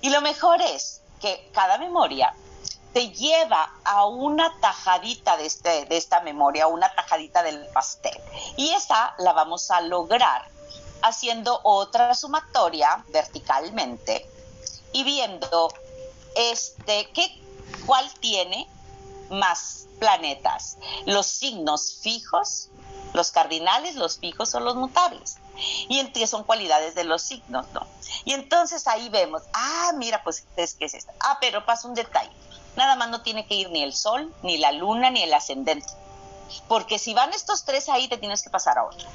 [0.00, 2.34] Y lo mejor es que cada memoria
[2.92, 8.16] te lleva a una tajadita de, este, de esta memoria, una tajadita del pastel.
[8.56, 10.48] Y esa la vamos a lograr
[11.02, 14.26] haciendo otra sumatoria verticalmente
[14.92, 15.72] y viendo
[16.36, 17.42] este, qué,
[17.84, 18.68] cuál tiene
[19.34, 22.68] más planetas, los signos fijos,
[23.12, 25.38] los cardinales, los fijos o los mutables
[25.88, 27.86] y en que son cualidades de los signos, ¿no?
[28.24, 31.12] Y entonces ahí vemos, ah, mira, pues es que es esta.
[31.20, 32.32] Ah, pero pasa un detalle.
[32.76, 35.88] Nada más no tiene que ir ni el sol, ni la luna, ni el ascendente.
[36.68, 39.08] Porque si van estos tres ahí, te tienes que pasar a otro.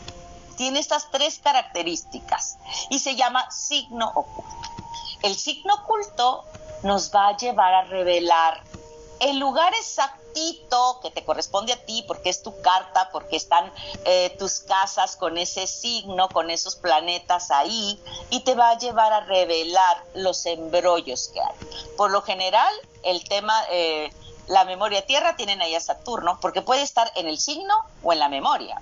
[0.56, 2.58] Tiene estas tres características
[2.90, 4.58] y se llama signo oculto.
[5.24, 6.46] El signo oculto
[6.84, 8.64] nos va a llevar a revelar
[9.20, 13.72] el lugar exactito que te corresponde a ti, porque es tu carta, porque están
[14.06, 19.12] eh, tus casas con ese signo, con esos planetas ahí, y te va a llevar
[19.12, 21.56] a revelar los embrollos que hay.
[21.98, 24.14] Por lo general, el tema, eh,
[24.48, 28.20] la memoria tierra tienen ahí a Saturno, porque puede estar en el signo o en
[28.20, 28.82] la memoria.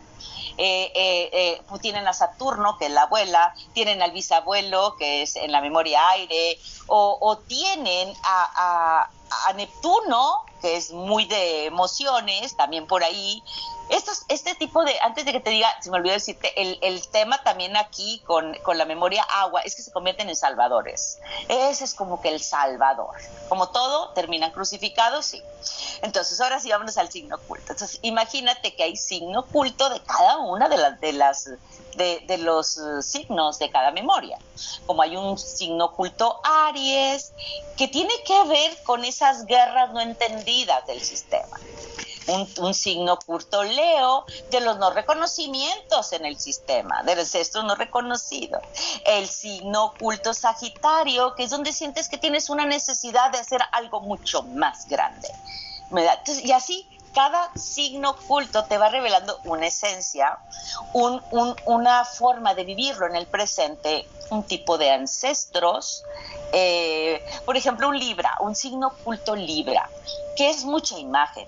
[0.59, 5.61] Eh, tienen a Saturno, que es la abuela, tienen al bisabuelo, que es en la
[5.61, 9.09] memoria aire, o, tienen a,
[9.47, 13.43] a Neptuno, que es muy de emociones, también por ahí.
[13.89, 17.41] Estos, este tipo de, antes de que te diga, se me olvidó decirte, el, tema
[17.43, 21.19] también aquí con, con, la memoria agua es que se convierten en salvadores.
[21.47, 23.15] Ese es como que el salvador.
[23.47, 25.41] Como todo, terminan crucificados, sí.
[26.01, 27.71] Entonces, ahora sí vámonos al signo oculto.
[27.71, 31.49] Entonces, imagínate que hay signo oculto de cada una de las, de las
[31.97, 34.37] de, los eh, signos de cada memoria.
[34.85, 37.33] Como hay un signo oculto Aries,
[37.75, 41.59] que tiene que ver con esas guerras no entendidas del sistema.
[42.27, 48.61] Un, signo oculto Leo de los no reconocimientos en el sistema, de los no reconocidos.
[49.05, 54.01] El signo oculto Sagitario, que es donde sientes que tienes una necesidad de hacer algo
[54.01, 55.29] mucho más grande.
[56.43, 56.85] y así
[57.17, 60.37] cada signo oculto te va revelando una esencia,
[61.65, 66.03] una forma de vivirlo en el presente, un tipo de ancestros.
[66.51, 69.89] Eh, por ejemplo, un Libra, un signo oculto Libra,
[70.35, 71.47] que es mucha imagen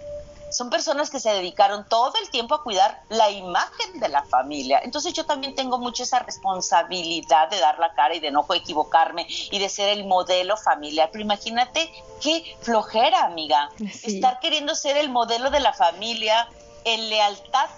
[0.52, 4.80] son personas que se dedicaron todo el tiempo a cuidar la imagen de la familia.
[4.84, 9.28] Entonces yo también tengo mucho esa responsabilidad de dar la cara y de no equivocarme
[9.30, 11.10] y de ser el modelo familiar.
[11.12, 13.70] Pero imagínate qué flojera, amiga,
[14.04, 16.48] estar queriendo ser el modelo de la familia
[16.84, 17.70] en lealtad,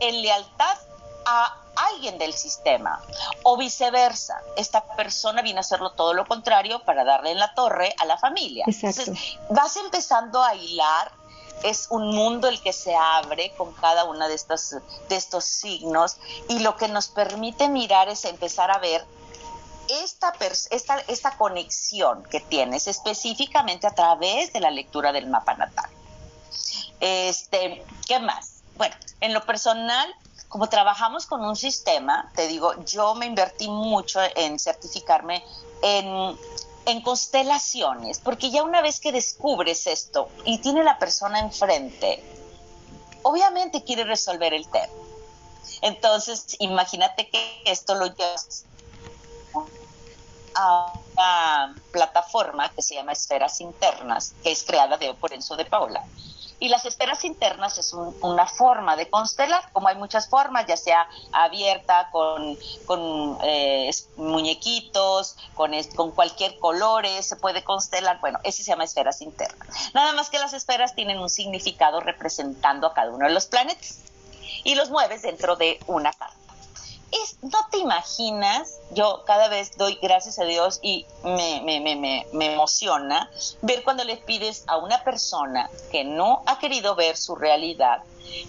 [0.00, 0.78] en lealtad
[1.26, 1.56] a
[1.92, 3.00] alguien del sistema
[3.42, 4.40] o viceversa.
[4.56, 8.18] Esta persona viene a hacerlo todo lo contrario para darle en la torre a la
[8.18, 8.64] familia.
[8.66, 9.10] Entonces
[9.50, 11.12] vas empezando a hilar
[11.62, 14.76] es un mundo el que se abre con cada uno de estos,
[15.08, 16.16] de estos signos
[16.48, 19.04] y lo que nos permite mirar es empezar a ver
[19.88, 20.32] esta,
[20.70, 25.90] esta, esta conexión que tienes específicamente a través de la lectura del mapa natal.
[27.00, 28.62] Este, ¿Qué más?
[28.76, 30.14] Bueno, en lo personal,
[30.48, 35.44] como trabajamos con un sistema, te digo, yo me invertí mucho en certificarme
[35.82, 36.38] en
[36.88, 42.24] en constelaciones, porque ya una vez que descubres esto y tiene la persona enfrente,
[43.22, 44.92] obviamente quiere resolver el tema.
[45.82, 48.64] Entonces, imagínate que esto lo llevas
[50.54, 55.66] a una plataforma que se llama Esferas Internas, que es creada de, por Enzo de
[55.66, 56.04] Paula.
[56.60, 61.08] Y las esferas internas es una forma de constelar, como hay muchas formas, ya sea
[61.32, 68.20] abierta, con, con eh, muñequitos, con, con cualquier color, se puede constelar.
[68.20, 69.68] Bueno, ese se llama esferas internas.
[69.94, 74.00] Nada más que las esferas tienen un significado representando a cada uno de los planetas
[74.64, 76.47] y los mueves dentro de una carta
[77.42, 82.52] no te imaginas, yo cada vez doy gracias a Dios y me, me, me, me,
[82.52, 83.30] emociona
[83.62, 88.02] ver cuando le pides a una persona que no ha querido ver su realidad,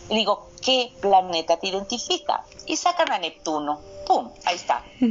[0.10, 2.44] le digo, ¿qué planeta te identifica?
[2.66, 4.32] Y sacan a Neptuno, ¡pum!
[4.46, 4.84] Ahí está.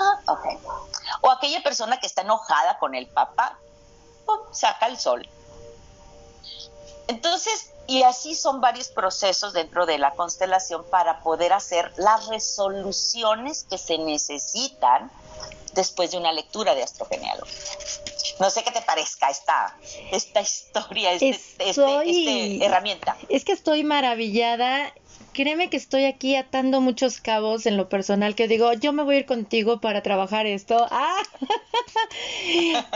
[0.00, 0.46] ah, ok.
[1.22, 3.58] O aquella persona que está enojada con el papá,
[4.24, 4.38] ¡pum!
[4.52, 5.28] Saca el sol.
[7.08, 13.64] Entonces, y así son varios procesos dentro de la constelación para poder hacer las resoluciones
[13.68, 15.10] que se necesitan
[15.74, 17.54] después de una lectura de astrogenealogía.
[18.40, 19.74] No sé qué te parezca esta,
[20.12, 23.16] esta historia, esta este, este, herramienta.
[23.30, 24.92] Es que estoy maravillada
[25.32, 29.16] créeme que estoy aquí atando muchos cabos en lo personal que digo, yo me voy
[29.16, 30.86] a ir contigo para trabajar esto.
[30.90, 31.22] Ah,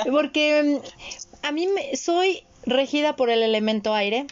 [0.10, 4.26] porque mm, a mí me, soy regida por el elemento aire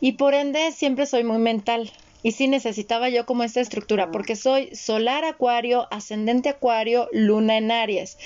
[0.00, 1.92] y por ende siempre soy muy mental.
[2.22, 7.70] Y sí necesitaba yo como esta estructura, porque soy solar acuario, ascendente acuario, luna en
[7.70, 8.18] Aries.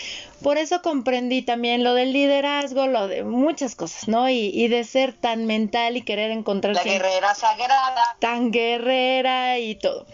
[0.42, 4.28] Por eso comprendí también lo del liderazgo, lo de muchas cosas, ¿no?
[4.28, 6.74] Y, de ser tan mental y querer encontrar...
[6.74, 8.02] La guerrera sagrada.
[8.18, 10.06] Tan guerrera y todo.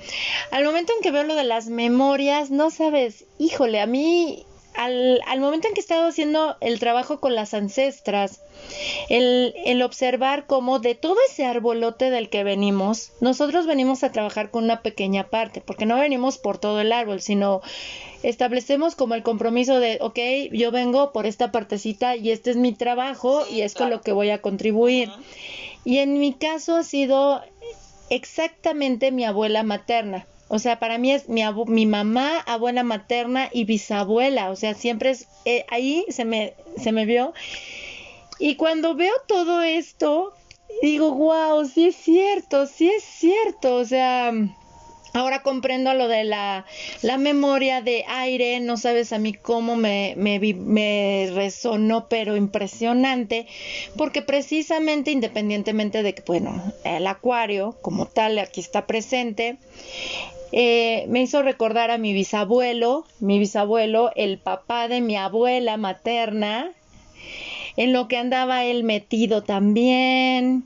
[0.50, 4.44] Al momento en que veo lo de las memorias, no sabes, híjole, a mí
[4.80, 8.40] al, al, momento en que he estado haciendo el trabajo con las ancestras,
[9.10, 14.50] el, el, observar cómo de todo ese arbolote del que venimos, nosotros venimos a trabajar
[14.50, 17.60] con una pequeña parte, porque no venimos por todo el árbol, sino
[18.22, 20.18] establecemos como el compromiso de, ok,
[20.50, 24.12] yo vengo por esta partecita y este es mi trabajo y es con lo que
[24.12, 25.10] voy a contribuir.
[25.84, 27.42] Y en mi caso ha sido
[28.08, 30.26] exactamente mi abuela materna.
[30.52, 34.50] O sea, para mí es mi, mamá, abuela materna y bisabuela.
[34.50, 37.32] O sea, siempre es eh, ahí se me, se me vio.
[38.40, 40.34] Y cuando veo todo esto,
[40.82, 43.76] digo, wow, sí es cierto, sí es cierto.
[43.76, 44.32] O sea,
[45.12, 46.66] Ahora comprendo lo de la,
[47.02, 53.48] la, memoria de aire, no sabes a mí cómo me, me, me, resonó, pero impresionante,
[53.96, 59.58] porque precisamente independientemente de que, bueno, el acuario como tal aquí está presente,
[60.52, 66.70] eh, me hizo recordar a mi bisabuelo, mi bisabuelo, el papá de mi abuela materna,
[67.76, 70.64] en lo que andaba él metido también,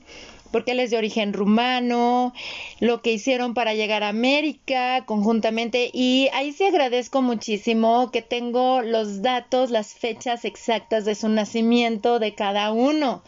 [0.55, 2.33] porque él es de origen rumano,
[2.79, 8.81] lo que hicieron para llegar a América conjuntamente y ahí sí agradezco muchísimo que tengo
[8.81, 13.25] los datos, las fechas exactas de su nacimiento de cada uno.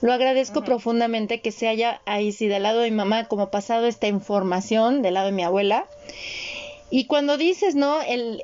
[0.00, 3.86] Lo agradezco profundamente que se haya ahí, sí, del lado de mi mamá, como pasado
[3.86, 5.86] esta información, del lado de mi abuela.
[6.90, 8.02] Y cuando dices, ¿no?
[8.02, 8.42] El,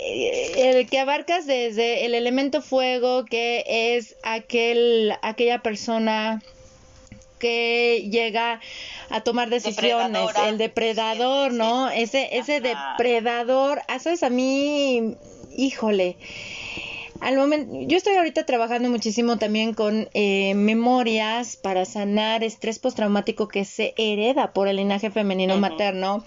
[0.56, 3.64] el, que abarcas desde el elemento fuego, que
[3.96, 6.40] es aquel, aquella persona
[7.40, 8.60] que llega
[9.08, 11.90] a tomar decisiones, el depredador, ¿no?
[11.90, 14.22] Ese, ese depredador, ah, ¿sabes?
[14.22, 15.16] A mí,
[15.56, 16.16] híjole,
[17.20, 23.46] al momento, yo estoy ahorita trabajando muchísimo también con eh, memorias para sanar estrés postraumático
[23.46, 26.24] que se hereda por el linaje femenino materno.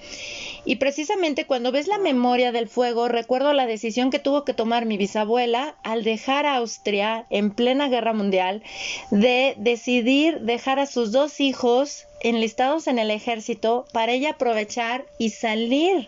[0.66, 4.86] Y precisamente cuando ves la memoria del fuego, recuerdo la decisión que tuvo que tomar
[4.86, 8.64] mi bisabuela al dejar a Austria en plena guerra mundial
[9.12, 15.32] de decidir dejar a sus dos hijos enlistados en el ejército para ella aprovechar y
[15.32, 16.08] salir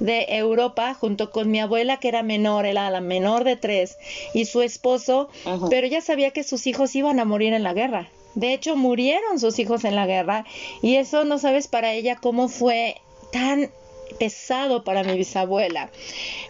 [0.00, 3.96] de Europa junto con mi abuela que era menor, era la menor de tres,
[4.34, 5.28] y su esposo,
[5.70, 8.10] pero ella sabía que sus hijos iban a morir en la guerra.
[8.34, 10.44] De hecho, murieron sus hijos en la guerra
[10.80, 12.96] y eso no sabes para ella cómo fue
[13.30, 13.70] tan
[14.18, 15.90] pesado para mi bisabuela.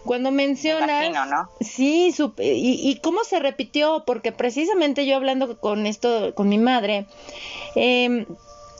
[0.05, 1.11] Cuando mencionas...
[1.29, 1.49] ¿no?
[1.61, 7.05] Sí, y, y, cómo se repitió, porque precisamente yo hablando con esto, con mi madre,
[7.75, 8.25] eh,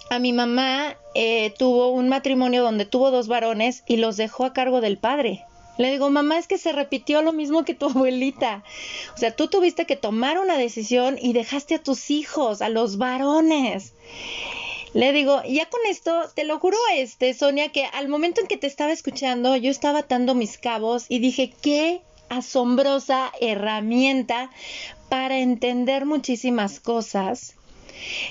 [0.09, 4.53] a mi mamá eh, tuvo un matrimonio donde tuvo dos varones y los dejó a
[4.53, 5.45] cargo del padre.
[5.77, 8.63] Le digo, mamá, es que se repitió lo mismo que tu abuelita.
[9.15, 12.97] O sea, tú tuviste que tomar una decisión y dejaste a tus hijos, a los
[12.97, 13.93] varones.
[14.93, 18.57] Le digo, ya con esto, te lo juro, este, Sonia, que al momento en que
[18.57, 24.51] te estaba escuchando, yo estaba atando mis cabos y dije, ¿qué asombrosa herramienta
[25.09, 27.55] para entender muchísimas cosas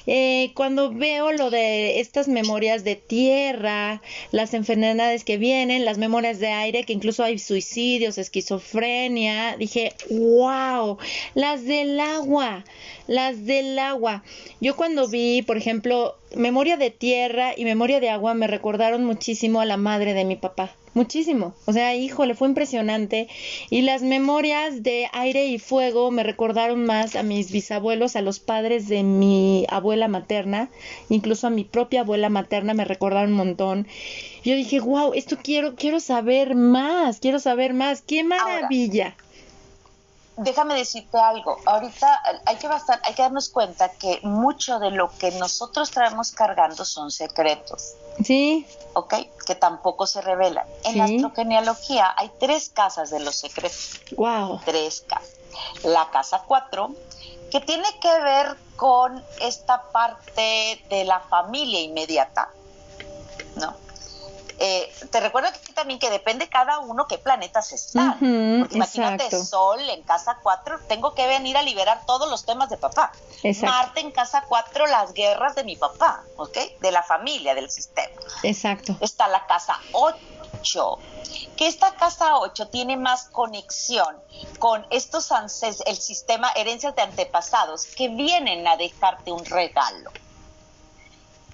[0.07, 6.39] eh, cuando veo lo de estas memorias de tierra, las enfermedades que vienen, las memorias
[6.39, 10.99] de aire, que incluso hay suicidios, esquizofrenia, dije, wow,
[11.35, 12.65] las del agua,
[13.07, 14.23] las del agua.
[14.61, 19.61] Yo cuando vi, por ejemplo, memoria de tierra y memoria de agua me recordaron muchísimo
[19.61, 21.55] a la madre de mi papá muchísimo.
[21.67, 23.29] O sea, híjole, fue impresionante.
[23.71, 28.41] Y las memorias de aire y fuego me recordaron más a mis bisabuelos, a los
[28.41, 30.69] padres de mi abuela materna,
[31.09, 33.87] incluso a mi propia abuela materna me recordaron un montón.
[34.45, 38.03] Yo dije, wow, esto quiero, quiero saber más, quiero saber más.
[38.03, 39.17] ¡Qué maravilla!
[40.43, 41.59] Déjame decirte algo.
[41.67, 46.33] Ahorita hay que bastar, hay que darnos cuenta que mucho de lo que nosotros traemos
[46.33, 47.95] cargando son secretos.
[48.25, 48.67] Sí.
[48.95, 49.15] ¿Ok?
[49.47, 50.67] Que tampoco se revelan.
[50.85, 54.01] En la astrogenealogía hay tres casas de los secretos.
[54.17, 54.61] Wow.
[54.65, 55.31] Tres casas.
[55.85, 56.93] La casa cuatro,
[57.51, 62.49] que tiene que ver con esta parte de la familia inmediata,
[63.57, 63.77] ¿no?
[64.65, 68.13] Eh, te recuerdo aquí también que depende cada uno qué planetas están.
[68.61, 72.77] Porque imagínate, Sol en casa 4, tengo que venir a liberar todos los temas de
[72.77, 73.11] papá.
[73.61, 76.57] Marte en casa 4, las guerras de mi papá, ¿ok?
[76.81, 78.15] De la familia, del sistema.
[78.45, 78.97] Exacto.
[79.01, 80.99] Está la casa 8,
[81.57, 84.17] que esta casa 8 tiene más conexión
[84.61, 90.13] con estos ancestros, el sistema herencias de antepasados que vienen a dejarte un regalo.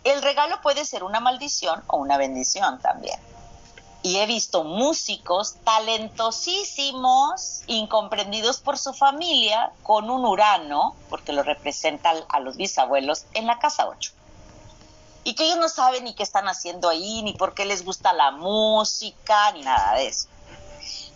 [0.04, 3.18] El regalo puede ser una maldición o una bendición también.
[4.02, 12.12] Y he visto músicos talentosísimos, incomprendidos por su familia, con un Urano, porque lo representa
[12.28, 14.12] a los bisabuelos, en la casa 8.
[15.24, 18.12] Y que ellos no saben ni qué están haciendo ahí, ni por qué les gusta
[18.12, 20.28] la música, ni nada de eso.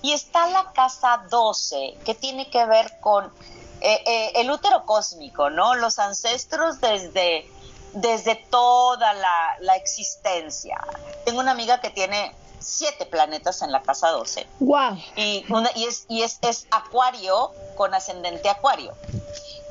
[0.02, 3.32] Y está la casa 12, que tiene que ver con
[3.80, 5.76] eh, eh, el útero cósmico, ¿no?
[5.76, 7.48] Los ancestros desde
[7.94, 10.78] desde toda la, existencia.
[11.24, 14.46] Tengo una amiga que tiene siete planetas en la casa 12.
[14.60, 14.98] Wow.
[15.16, 18.94] Y, una, y, es, y es, es acuario con ascendente acuario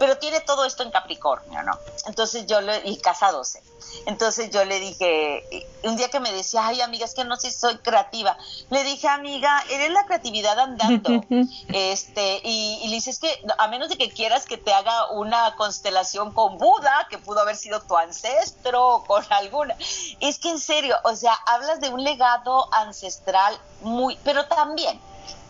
[0.02, 1.78] pero tiene todo esto en Capricornio, ¿no?
[2.08, 3.62] Entonces yo le, y casa 12.
[4.08, 7.52] Entonces yo le dije, un día que me decía, ay amiga, es que no sé
[7.52, 8.36] si soy creativa,
[8.72, 11.24] le dije, amiga, eres la creatividad andando.
[11.68, 13.30] este, y, le dices que
[13.60, 17.56] a menos de que quieras que te haga una constelación con Buda, que pudo haber
[17.56, 19.76] sido tu ancestro, con alguna.
[20.20, 25.00] Es que en serio, o sea, hablas de un legado ancestral muy, pero también,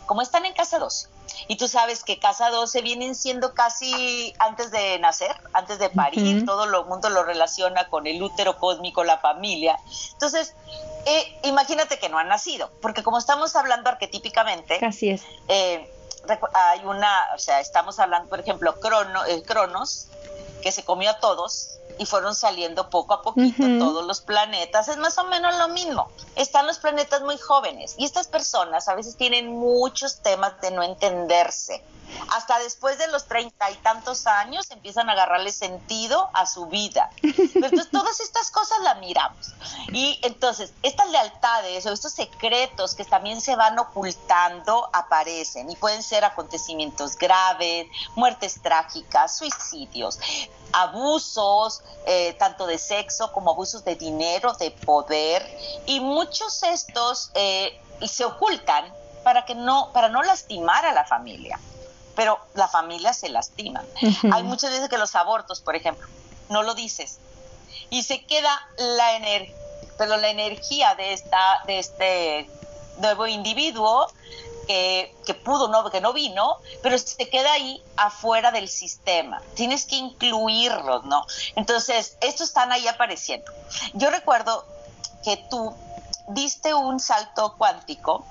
[0.08, 1.08] como están en casa 12,
[1.48, 6.46] y tú sabes que casa 12 vienen siendo casi antes de nacer, antes de parir,
[6.46, 9.80] todo el mundo lo relaciona con el útero cósmico, la familia.
[10.14, 10.56] Entonces,
[11.06, 15.24] eh, imagínate que no han nacido, porque como estamos hablando arquetípicamente, así es.
[15.48, 15.89] Eh,
[16.54, 20.08] hay una, o sea, estamos hablando, por ejemplo, Crono, el Cronos,
[20.62, 24.88] que se comió a todos, y fueron saliendo poco a poquito todos los planetas.
[24.88, 26.10] Es más o menos lo mismo.
[26.36, 30.84] Están los planetas muy jóvenes y estas personas a veces tienen muchos temas de no
[30.84, 31.84] entenderse.
[32.30, 37.10] Hasta después de los treinta y tantos años empiezan a agarrarle sentido a su vida.
[37.22, 39.54] entonces todas estas cosas las miramos.
[39.94, 46.04] Y entonces estas lealtades o estos secretos que también se van ocultando aparecen y pueden
[46.04, 50.20] ser acontecimientos graves, muertes trágicas, suicidios
[50.74, 55.46] abusos, eh, tanto de sexo como abusos de dinero, de poder,
[55.86, 58.86] y muchos estos eh, se ocultan
[59.24, 61.60] para que no, para no lastimar a la familia,
[62.16, 63.84] pero la familia se lastima.
[64.32, 66.08] Hay muchas veces que los abortos, por ejemplo,
[66.50, 67.20] no lo dices
[67.92, 69.56] y se queda la energía,
[69.98, 72.50] pero la energía de esta, de este
[72.98, 74.08] nuevo individuo
[74.68, 79.41] que, pudo, no, que no vino, pero se queda ahí afuera del sistema.
[79.55, 81.26] Tienes que incluirlos, ¿no?
[81.55, 83.51] Entonces, estos están ahí apareciendo.
[83.93, 84.66] Yo recuerdo
[85.24, 85.74] que tú
[86.30, 88.26] diste un salto cuántico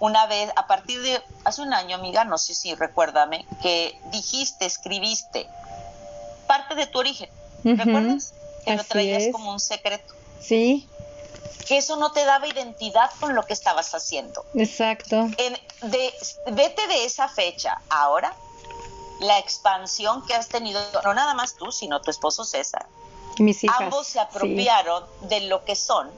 [0.00, 4.64] una vez, a partir de hace un año, amiga, no sé si recuérdame, que dijiste,
[4.64, 5.48] escribiste
[6.46, 7.28] parte de tu origen.
[7.64, 8.32] ¿Recuerdas?
[8.64, 10.14] Que lo traías como un secreto.
[10.40, 10.88] Sí
[11.68, 14.44] que eso no te daba identidad con lo que estabas haciendo.
[14.54, 15.28] Exacto.
[15.82, 16.14] de,
[16.50, 17.78] vete de esa fecha.
[17.90, 18.34] Ahora,
[19.20, 22.86] la expansión que has tenido, no nada más tú, sino tu esposo César.
[23.38, 26.10] Mis hijas, ambos se apropiaron de lo que son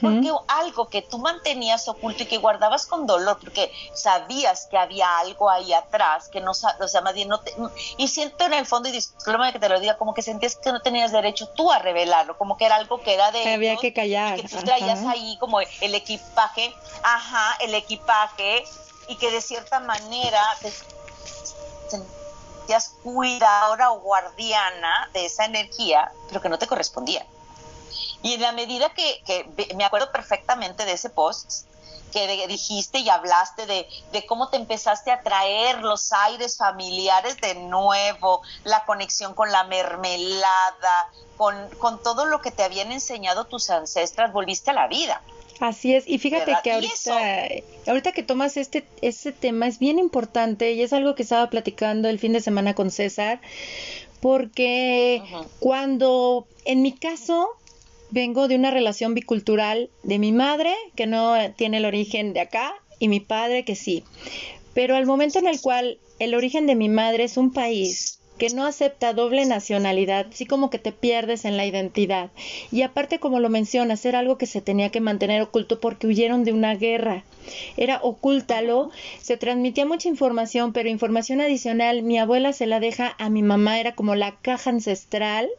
[0.00, 5.18] porque algo que tú mantenías oculto y que guardabas con dolor, porque sabías que había
[5.18, 7.54] algo ahí atrás, que no, o sea, más bien no te,
[7.96, 10.72] y siento en el fondo, y disculpa que te lo diga, como que sentías que
[10.72, 13.42] no tenías derecho tú a revelarlo, como que era algo que era de...
[13.42, 14.36] Que había que callar.
[14.36, 18.64] que tú traías ahí como el equipaje, ajá, el equipaje,
[19.08, 20.70] y que de cierta manera te
[21.88, 27.26] sentías cuidadora o guardiana de esa energía, pero que no te correspondía.
[28.22, 31.64] Y en la medida que, que me acuerdo perfectamente de ese post,
[32.10, 37.54] que dijiste y hablaste de, de, cómo te empezaste a traer los aires familiares de
[37.54, 43.70] nuevo, la conexión con la mermelada, con, con todo lo que te habían enseñado tus
[43.70, 45.22] ancestras, volviste a la vida.
[45.60, 47.48] Así es, y fíjate que ahorita,
[47.86, 52.08] ahorita que tomas este, este tema es bien importante y es algo que estaba platicando
[52.08, 53.42] el fin de semana con César,
[54.20, 55.22] porque
[55.58, 57.50] cuando en mi caso
[58.10, 62.74] vengo de una relación bicultural de mi madre, que no tiene el origen de acá,
[62.98, 64.04] y mi padre, que sí.
[64.74, 68.48] Pero al momento en el cual el origen de mi madre es un país que
[68.48, 72.30] no acepta doble nacionalidad, sí como que te pierdes en la identidad.
[72.72, 76.44] Y aparte, como lo mencionas, era algo que se tenía que mantener oculto porque huyeron
[76.44, 77.24] de una guerra.
[77.76, 78.90] Era ocúltalo,
[79.20, 83.78] se transmitía mucha información, pero información adicional, mi abuela se la deja a mi mamá,
[83.78, 85.50] era como la caja ancestral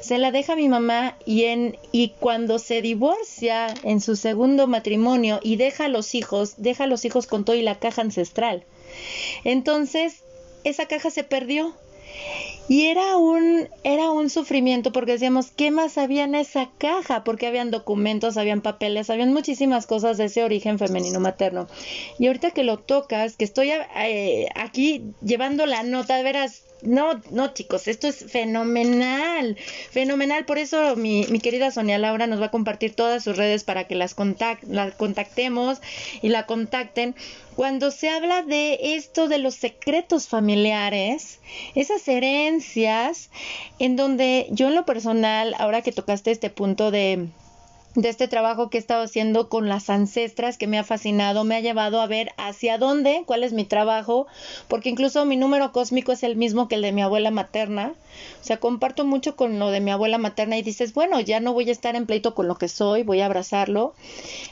[0.00, 5.40] se la deja mi mamá y en y cuando se divorcia en su segundo matrimonio
[5.42, 8.64] y deja a los hijos, deja a los hijos con todo y la caja ancestral.
[9.44, 10.22] Entonces,
[10.64, 11.74] esa caja se perdió
[12.68, 17.24] y era un, era un sufrimiento porque decíamos, ¿qué más había en esa caja?
[17.24, 21.66] Porque habían documentos, habían papeles, habían muchísimas cosas de ese origen femenino materno.
[22.20, 27.20] Y ahorita que lo tocas, que estoy eh, aquí llevando la nota, de veras, no,
[27.30, 29.56] no, chicos, esto es fenomenal,
[29.90, 30.44] fenomenal.
[30.44, 33.84] Por eso mi, mi querida Sonia Laura nos va a compartir todas sus redes para
[33.84, 35.80] que las, contactemos
[36.22, 37.14] y la contacten.
[37.56, 41.40] Cuando se habla de esto de los secretos familiares,
[41.74, 43.30] esas herencias,
[43.78, 47.28] en donde yo en lo personal, ahora que tocaste este punto de
[47.94, 51.56] de este trabajo que he estado haciendo con las ancestras que me ha fascinado, me
[51.56, 54.28] ha llevado a ver hacia dónde, cuál es mi trabajo,
[54.68, 57.94] porque incluso mi número cósmico es el mismo que el de mi abuela materna.
[58.40, 61.52] O sea, comparto mucho con lo de mi abuela materna y dices, bueno, ya no
[61.52, 63.94] voy a estar en pleito con lo que soy, voy a abrazarlo.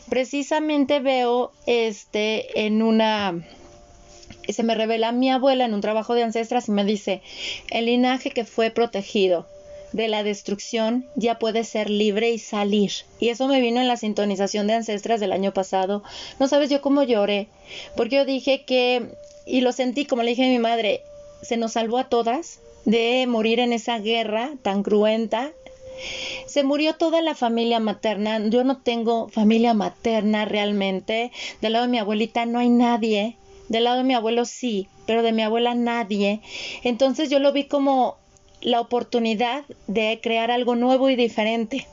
[0.09, 3.45] Precisamente veo este en una
[4.49, 7.21] se me revela mi abuela en un trabajo de ancestras y me dice,
[7.71, 9.47] el linaje que fue protegido
[9.93, 12.93] de la destrucción ya puede ser libre y salir.
[13.21, 16.03] Y eso me vino en la sintonización de ancestras del año pasado.
[16.39, 17.49] No sabes yo cómo lloré,
[17.97, 19.13] porque yo dije que,
[19.47, 21.03] y lo sentí como le dije a mi madre,
[21.43, 25.53] se nos salvó a todas de morir en esa guerra tan cruenta.
[26.47, 28.41] Se murió toda la familia materna.
[28.49, 31.33] Yo no tengo familia materna realmente.
[31.61, 33.37] Del lado de mi abuelita no hay nadie.
[33.69, 36.41] Del lado de mi abuelo sí, pero de mi abuela nadie.
[36.85, 38.17] Entonces yo lo vi como
[38.61, 41.87] la oportunidad de crear algo nuevo y diferente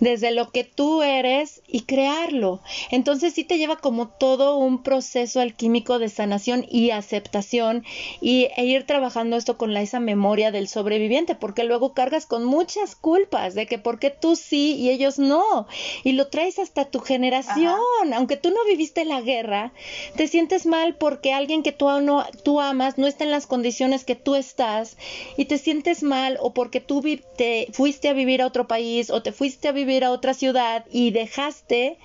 [0.00, 2.60] desde lo que tú eres y crearlo.
[2.90, 7.84] Entonces sí te lleva como todo un proceso alquímico de sanación y aceptación
[8.20, 12.44] y, e ir trabajando esto con la, esa memoria del sobreviviente, porque luego cargas con
[12.44, 15.66] muchas culpas de que por qué tú sí y ellos no.
[16.02, 17.74] Y lo traes hasta tu generación.
[18.14, 19.72] Aunque tú no viviste la guerra,
[20.16, 24.04] te sientes mal porque alguien que tú, no, tú amas no está en las condiciones
[24.04, 24.96] que tú estás
[25.36, 27.02] y te sientes mal o porque tú
[27.36, 30.84] te fuiste a vivir a otro país o te fuiste a vivir a otra ciudad
[30.90, 31.98] y dejaste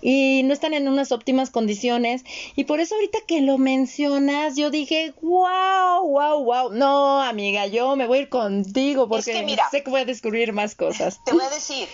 [0.00, 2.22] y no están en unas óptimas condiciones.
[2.54, 6.72] Y por eso ahorita que lo mencionas, yo dije, wow, wow, wow.
[6.72, 10.74] No, amiga, yo me voy a ir contigo porque sé que voy a descubrir más
[10.74, 11.20] cosas.
[11.24, 11.88] Te voy a decir,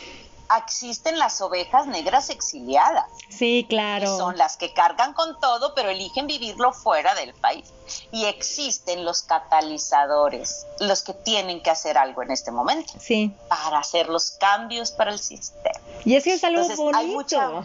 [0.59, 3.07] existen las ovejas negras exiliadas.
[3.29, 4.17] Sí, claro.
[4.17, 7.73] son las que cargan con todo, pero eligen vivirlo fuera del país.
[8.11, 12.93] Y existen los catalizadores, los que tienen que hacer algo en este momento.
[12.99, 13.35] Sí.
[13.49, 15.81] Para hacer los cambios para el sistema.
[16.05, 17.65] Y es que es algo bonito.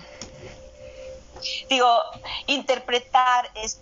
[1.70, 2.00] digo,
[2.48, 3.80] interpretar es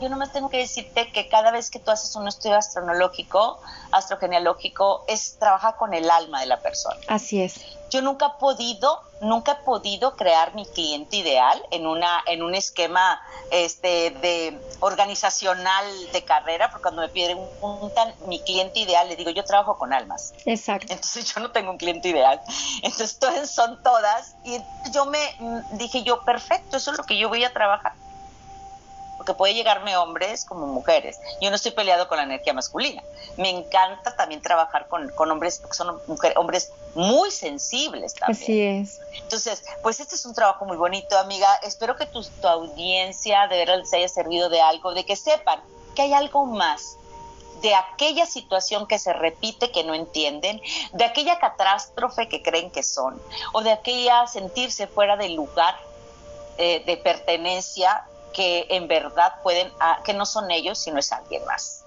[0.00, 3.60] yo nomás tengo que decirte que cada vez que tú haces un estudio astronológico,
[3.92, 6.96] astrogenealógico, es trabaja con el alma de la persona.
[7.08, 7.60] Así es.
[7.90, 12.54] Yo nunca he podido, nunca he podido crear mi cliente ideal en una, en un
[12.54, 13.20] esquema
[13.50, 17.38] este de organizacional de carrera, porque cuando me piden
[18.26, 20.32] mi cliente ideal, le digo, yo trabajo con almas.
[20.44, 20.92] Exacto.
[20.92, 22.40] Entonces yo no tengo un cliente ideal.
[22.82, 24.34] Entonces todas son todas.
[24.44, 24.60] Y
[24.92, 25.36] yo me
[25.72, 27.92] dije yo, perfecto, eso es lo que yo voy a trabajar
[29.24, 31.18] porque puede llegarme hombres como mujeres.
[31.40, 33.02] Yo no estoy peleado con la energía masculina.
[33.38, 35.98] Me encanta también trabajar con, hombres, porque son
[36.36, 38.42] hombres muy sensibles también.
[38.42, 39.00] Así es.
[39.22, 41.48] Entonces, pues este es un trabajo muy bonito, amiga.
[41.62, 45.60] Espero que tu, tu audiencia de verdad les haya servido de algo, de que sepan
[45.94, 46.98] que hay algo más
[47.62, 50.60] de aquella situación que se repite que no entienden,
[50.92, 53.18] de aquella catástrofe que creen que son,
[53.54, 55.74] o de aquella sentirse fuera del lugar
[56.58, 58.04] eh, de pertenencia
[58.34, 61.84] que en verdad pueden, ah, que no son ellos, sino es alguien más.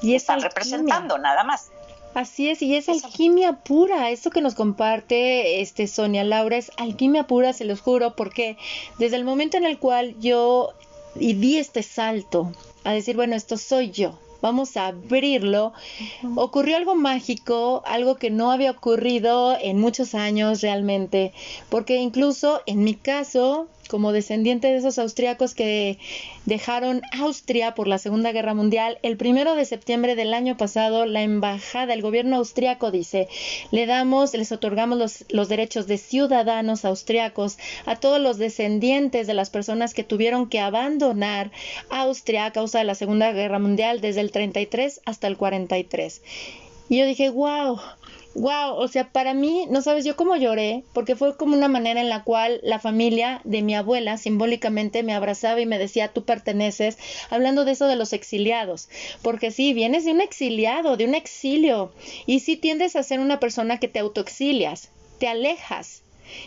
[0.00, 1.70] Y están representando nada más.
[2.14, 7.26] Así es, y es alquimia pura, esto que nos comparte este Sonia Laura es alquimia
[7.26, 8.58] pura, se los juro, porque
[8.98, 10.74] desde el momento en el cual yo
[11.14, 12.52] y di este salto
[12.84, 15.72] a decir, bueno, esto soy yo, vamos a abrirlo,
[16.34, 21.32] ocurrió algo mágico, algo que no había ocurrido en muchos años realmente,
[21.70, 25.98] porque incluso en mi caso, como descendiente de esos austriacos que
[26.46, 31.20] dejaron Austria por la Segunda Guerra Mundial, el primero de septiembre del año pasado, la
[31.20, 33.28] embajada, el gobierno austriaco dice,
[33.70, 39.34] le damos, les otorgamos los, los derechos de ciudadanos austriacos a todos los descendientes de
[39.34, 41.50] las personas que tuvieron que abandonar
[41.90, 46.22] Austria a causa de la Segunda Guerra Mundial desde el 33 hasta el 43.
[46.88, 47.78] Y yo dije, wow,
[48.34, 52.00] wow, o sea, para mí, no sabes yo cómo lloré, porque fue como una manera
[52.00, 56.24] en la cual la familia de mi abuela simbólicamente me abrazaba y me decía, tú
[56.24, 56.98] perteneces,
[57.30, 58.88] hablando de eso de los exiliados,
[59.22, 61.92] porque sí, vienes de un exiliado, de un exilio,
[62.26, 66.02] y sí tiendes a ser una persona que te autoexilias, te alejas,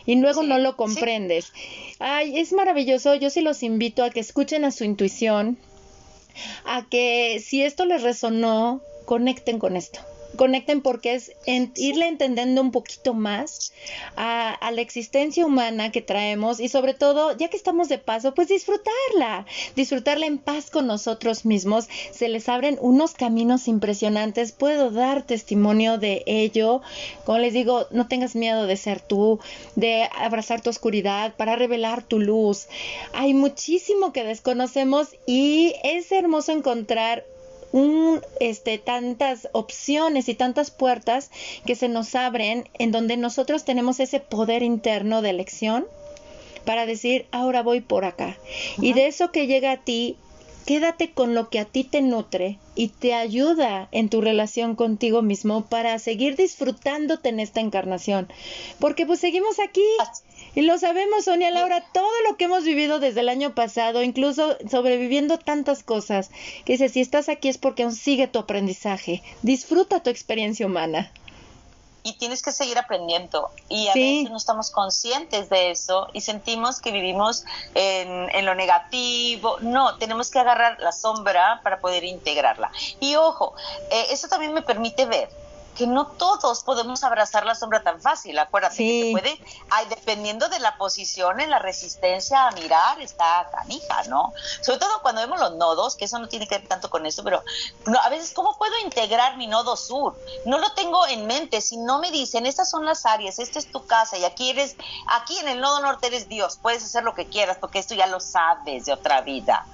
[0.05, 1.51] y luego no lo comprendes.
[1.99, 3.13] Ay, es maravilloso.
[3.15, 5.59] Yo sí los invito a que escuchen a su intuición,
[6.65, 9.99] a que si esto les resonó, conecten con esto
[10.35, 11.31] conecten porque es
[11.75, 13.73] irle entendiendo un poquito más
[14.15, 18.47] a, la existencia humana que traemos y sobre todo, ya que estamos de paso, pues
[18.47, 21.87] disfrutarla, disfrutarla en paz con nosotros mismos.
[22.11, 26.81] Se les abren unos caminos impresionantes, puedo dar testimonio de ello.
[27.25, 29.39] Como les digo, no tengas miedo de ser tú,
[29.75, 32.67] de abrazar tu oscuridad para revelar tu luz.
[33.13, 37.25] Hay muchísimo que desconocemos y es hermoso encontrar
[37.75, 41.29] un, este, tantas opciones y tantas puertas
[41.65, 45.85] que se nos abren en donde nosotros tenemos ese poder interno de elección
[46.63, 48.37] para decir, ahora voy por acá.
[48.77, 50.15] Y de eso que llega a ti,
[50.65, 55.21] quédate con lo que a ti te nutre y te ayuda en tu relación contigo
[55.21, 58.27] mismo para seguir disfrutándote en esta encarnación.
[58.79, 59.85] Porque pues seguimos aquí.
[60.55, 64.57] Y lo sabemos, Sonia Laura, todo lo que hemos vivido desde el año pasado, incluso
[64.69, 66.31] sobreviviendo tantas cosas,
[66.65, 69.21] que dice, si estás aquí es porque aún sigue tu aprendizaje.
[69.43, 71.11] Disfruta tu experiencia humana
[72.05, 73.49] y tienes que seguir aprendiendo.
[73.67, 77.43] Y a veces no estamos conscientes de eso y sentimos que vivimos
[77.73, 79.57] en, en, lo negativo.
[79.61, 82.71] No, tenemos que agarrar la sombra para poder integrarla.
[82.99, 83.55] Y ojo,
[83.89, 85.29] eh, eso también me permite ver
[85.75, 88.39] que no todos podemos abrazar la sombra tan fácil.
[88.39, 93.49] Acuérdate que se puede, ay, dependiendo de la posición, en la resistencia a mirar, está
[93.51, 94.33] canija, ¿no?
[94.61, 97.23] Sobre todo cuando vemos los nodos, que eso no tiene que ver tanto con eso,
[97.23, 97.43] pero
[97.85, 100.17] no, a veces, ¿cómo puedo integrar mi nodo sur?
[100.45, 101.61] No lo tengo en mente.
[101.61, 104.75] Si no me dicen, estas son las áreas, esta es tu casa y aquí eres,
[105.07, 108.07] aquí en el nodo norte eres Dios, puedes hacer lo que quieras, porque esto ya
[108.07, 109.65] lo sabes de otra vida.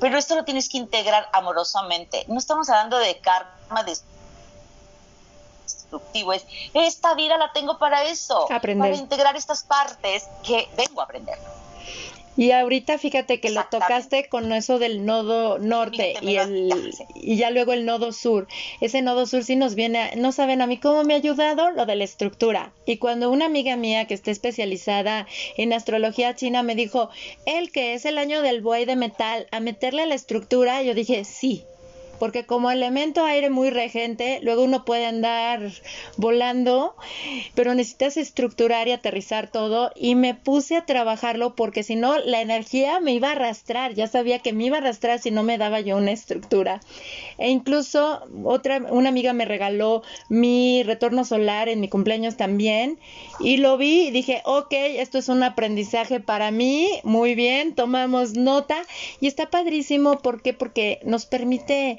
[0.00, 2.24] Pero esto lo tienes que integrar amorosamente.
[2.28, 3.96] No estamos hablando de karma, de
[6.34, 11.38] es, esta vida la tengo para eso, para integrar estas partes que vengo a aprender.
[12.36, 17.50] Y ahorita fíjate que lo tocaste con eso del nodo norte y el y ya
[17.50, 18.48] luego el nodo sur.
[18.80, 21.86] Ese nodo sur sí nos viene, no saben a mí cómo me ha ayudado lo
[21.86, 22.72] de la estructura.
[22.86, 27.08] Y cuando una amiga mía que está especializada en astrología china me dijo,
[27.46, 31.24] "El que es el año del buey de metal, a meterle la estructura", yo dije,
[31.24, 31.64] "Sí,
[32.24, 35.60] porque como elemento aire muy regente, luego uno puede andar
[36.16, 36.96] volando,
[37.54, 42.40] pero necesitas estructurar y aterrizar todo y me puse a trabajarlo porque si no la
[42.40, 45.58] energía me iba a arrastrar, ya sabía que me iba a arrastrar si no me
[45.58, 46.80] daba yo una estructura.
[47.36, 52.98] E incluso otra una amiga me regaló mi retorno solar en mi cumpleaños también
[53.38, 58.32] y lo vi y dije, ok, esto es un aprendizaje para mí, muy bien, tomamos
[58.32, 58.78] nota
[59.20, 60.54] y está padrísimo, ¿por qué?
[60.54, 61.98] Porque nos permite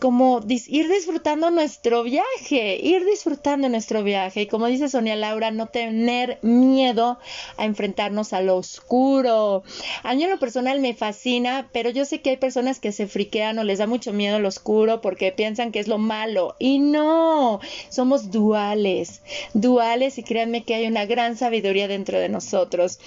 [0.00, 4.42] como ir disfrutando nuestro viaje, ir disfrutando nuestro viaje.
[4.42, 7.18] Y como dice Sonia Laura, no tener miedo
[7.56, 9.62] a enfrentarnos a lo oscuro.
[10.02, 13.06] A mí en lo personal me fascina, pero yo sé que hay personas que se
[13.06, 16.56] friquean o les da mucho miedo lo oscuro porque piensan que es lo malo.
[16.58, 19.22] Y no, somos duales,
[19.54, 22.98] duales y créanme que hay una gran sabiduría dentro de nosotros.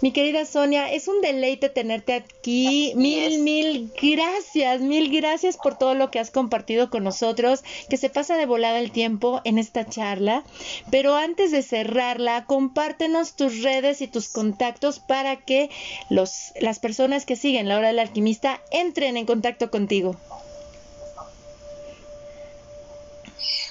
[0.00, 2.92] Mi querida Sonia, es un deleite tenerte aquí.
[2.96, 8.08] mil, mil gracias, mil gracias por todo lo que has compartido con nosotros, que se
[8.08, 10.44] pasa de volada el tiempo en esta charla.
[10.90, 15.70] Pero antes de cerrarla, compártenos tus redes y tus contactos para que
[16.08, 20.16] los, las personas que siguen la hora del alquimista entren en contacto contigo.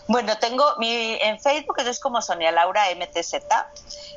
[0.08, 3.34] Bueno, tengo mi en Facebook, es como Sonia Laura MTZ.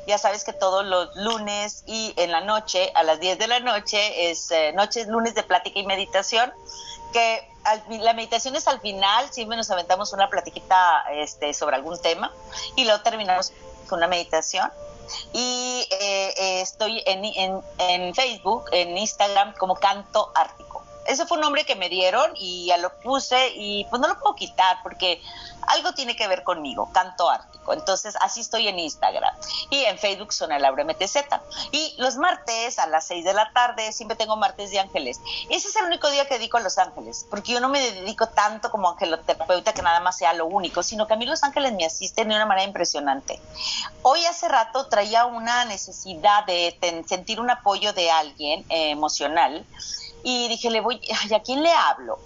[0.07, 3.59] Ya sabes que todos los lunes y en la noche, a las 10 de la
[3.59, 6.51] noche, es eh, noches, lunes de plática y meditación,
[7.11, 7.47] que
[7.89, 12.31] la meditación es al final, siempre nos aventamos una platiquita este, sobre algún tema
[12.75, 13.53] y luego terminamos
[13.87, 14.71] con una meditación.
[15.33, 20.71] Y eh, eh, estoy en, en, en Facebook, en Instagram como Canto Ártico
[21.05, 24.19] ese fue un nombre que me dieron y ya lo puse y pues no lo
[24.19, 25.21] puedo quitar porque
[25.67, 27.73] algo tiene que ver conmigo, canto ártico.
[27.73, 29.33] Entonces así estoy en Instagram
[29.69, 31.17] y en Facebook son Laura MTZ.
[31.71, 35.19] Y los martes a las 6 de la tarde siempre tengo martes de ángeles.
[35.49, 38.27] Ese es el único día que dedico a los ángeles, porque yo no me dedico
[38.27, 41.73] tanto como angeloterapeuta que nada más sea lo único, sino que a mí los ángeles
[41.73, 43.39] me asisten de una manera impresionante.
[44.01, 46.77] Hoy hace rato traía una necesidad de
[47.07, 49.65] sentir un apoyo de alguien eh, emocional
[50.23, 52.19] y dije, le voy, ay, ¿a quién le hablo?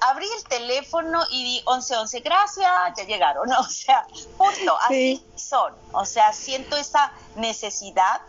[0.00, 4.06] Abrí el teléfono y di 1111, gracias, ya llegaron, o sea,
[4.36, 8.20] punto, así son, o sea, siento esa necesidad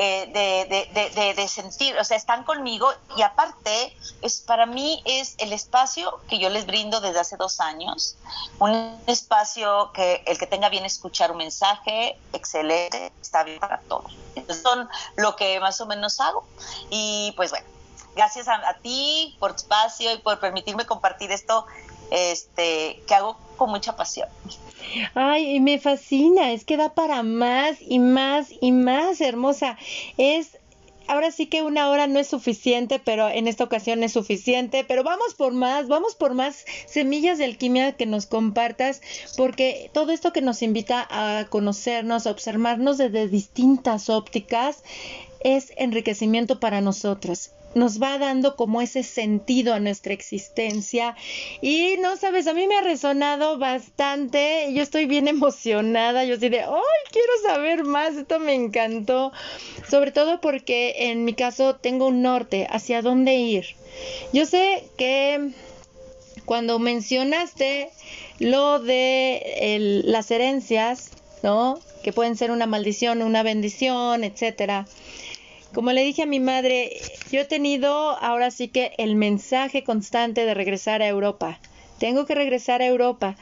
[0.00, 5.52] eh, de, de, sentir, o sea, están conmigo y aparte, es para mí es el
[5.52, 8.16] espacio que yo les brindo desde hace dos años,
[8.60, 14.12] un espacio que el que tenga bien escuchar un mensaje, excelente, está bien para todos.
[14.36, 16.46] Entonces, son lo que más o menos hago
[16.90, 17.66] y pues bueno,
[18.18, 21.66] gracias a, ti por tu espacio y por permitirme compartir esto
[22.10, 24.28] este, que hago con mucha pasión.
[25.14, 29.78] Ay, me fascina, es que da para más y más y más, hermosa.
[30.16, 30.58] Es
[31.06, 34.82] ahora sí que una hora no es suficiente, pero en esta ocasión es suficiente.
[34.82, 39.00] Pero vamos por más, vamos por más semillas de alquimia que nos compartas,
[39.36, 44.82] porque todo esto que nos invita a conocernos, a observarnos desde distintas ópticas,
[45.40, 51.16] es enriquecimiento para nosotros nos va dando como ese sentido a nuestra existencia.
[51.60, 54.72] Y no sabes, a mí me ha resonado bastante.
[54.72, 56.24] Yo estoy bien emocionada.
[56.24, 58.16] Yo estoy de, ¡ay, quiero saber más!
[58.16, 59.32] Esto me encantó.
[59.88, 63.66] Sobre todo porque en mi caso tengo un norte, hacia dónde ir.
[64.32, 65.50] Yo sé que
[66.44, 67.90] cuando mencionaste
[68.38, 71.10] lo de las herencias,
[71.42, 71.80] ¿no?
[72.02, 74.86] Que pueden ser una maldición, una bendición, etcétera
[75.74, 76.90] como le dije a mi madre,
[77.30, 81.58] yo he tenido ahora sí que el mensaje constante de regresar a Europa.
[81.98, 83.36] Tengo que regresar a Europa.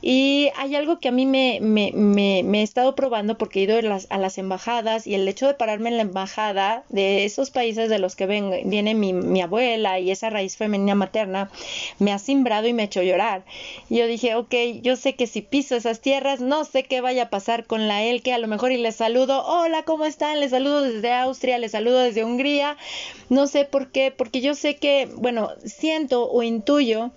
[0.00, 3.78] Y hay algo que a mí me, me, me, he estado probando porque he ido
[3.78, 7.50] a las, a las, embajadas y el hecho de pararme en la embajada de esos
[7.50, 11.50] países de los que ven, viene mi, mi, abuela y esa raíz femenina materna
[11.98, 13.44] me ha simbrado y me ha hecho llorar.
[13.90, 17.24] Y yo dije, ok, yo sé que si piso esas tierras, no sé qué vaya
[17.24, 20.40] a pasar con la que a lo mejor y les saludo, hola, ¿cómo están?
[20.40, 22.76] Les saludo desde Austria, les saludo desde Hungría,
[23.28, 27.10] no sé por qué, porque yo sé que, bueno, siento o intuyo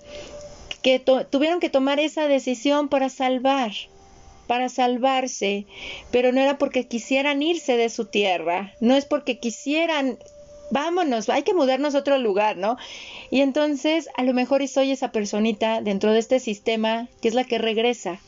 [0.81, 3.71] que tuvieron que tomar esa decisión para salvar,
[4.47, 5.65] para salvarse,
[6.11, 10.17] pero no era porque quisieran irse de su tierra, no es porque quisieran,
[10.71, 12.77] vámonos, hay que mudarnos a otro lugar, ¿no?
[13.29, 17.43] Y entonces a lo mejor soy esa personita dentro de este sistema que es la
[17.43, 18.19] que regresa,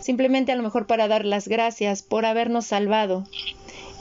[0.00, 3.24] simplemente a lo mejor para dar las gracias por habernos salvado,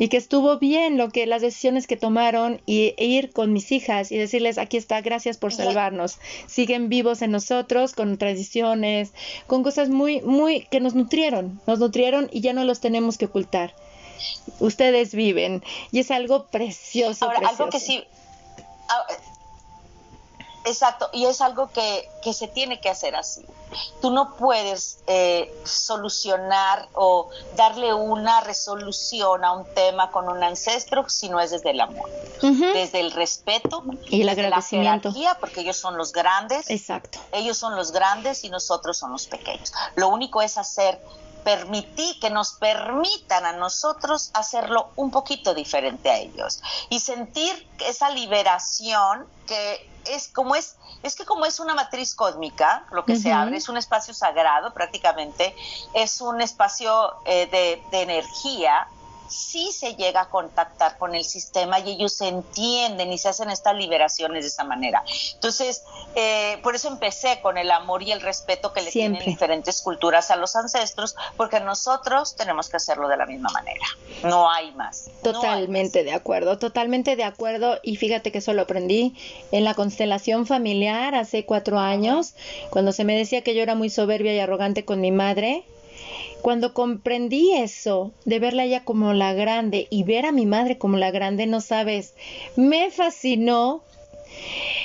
[0.02, 3.72] y que estuvo bien lo que las decisiones que tomaron y e ir con mis
[3.72, 6.18] hijas y decirles aquí está, gracias por salvarnos.
[6.47, 9.14] Siguen vivos en nosotros con tradiciones,
[9.45, 13.26] con cosas muy muy que nos nutrieron, nos nutrieron y ya no los tenemos que
[13.26, 13.76] ocultar.
[14.60, 17.26] Ustedes viven y es algo precioso.
[17.26, 18.04] Ahora, algo que sí
[18.89, 19.06] ah,
[20.66, 23.45] Exacto, y es algo que, que, se tiene que hacer así.
[24.01, 31.09] Tú no puedes eh, solucionar o darle una resolución a un tema con un ancestro
[31.09, 32.09] si no es desde el amor,
[32.41, 35.09] desde el respeto y el agradecimiento.
[35.09, 36.70] La jerarquía, porque ellos son los grandes.
[36.70, 37.20] Exacto.
[37.32, 39.74] Ellos son los grandes y nosotros somos los pequeños.
[39.95, 41.01] Lo único es hacer
[41.44, 46.62] permitir que nos permitan a nosotros hacerlo un poquito diferente a ellos.
[46.89, 52.86] Y sentir esa liberación que es como es, es que como es una matriz cósmica,
[52.92, 55.56] lo que se abre es un espacio sagrado prácticamente,
[55.94, 58.88] es un espacio eh, de, de energía
[59.32, 63.50] sí se llega a contactar con el sistema y ellos se entienden y se hacen
[63.50, 65.04] estas liberaciones de esa manera.
[65.34, 65.84] Entonces,
[66.16, 70.32] eh, por eso empecé con el amor y el respeto que le tienen diferentes culturas
[70.32, 73.86] a los ancestros, porque nosotros tenemos que hacerlo de la misma manera.
[74.24, 75.10] No hay más.
[75.24, 77.80] Totalmente de acuerdo, totalmente de acuerdo.
[77.84, 79.16] Y fíjate que eso lo aprendí
[79.52, 82.34] en la constelación familiar hace cuatro años,
[82.70, 85.64] cuando se me decía que yo era muy soberbia y arrogante con mi madre
[86.42, 90.98] cuando comprendí eso, de verla ella como la grande y ver a mi madre como
[90.98, 92.14] la grande, no sabes,
[92.56, 93.84] me fascinó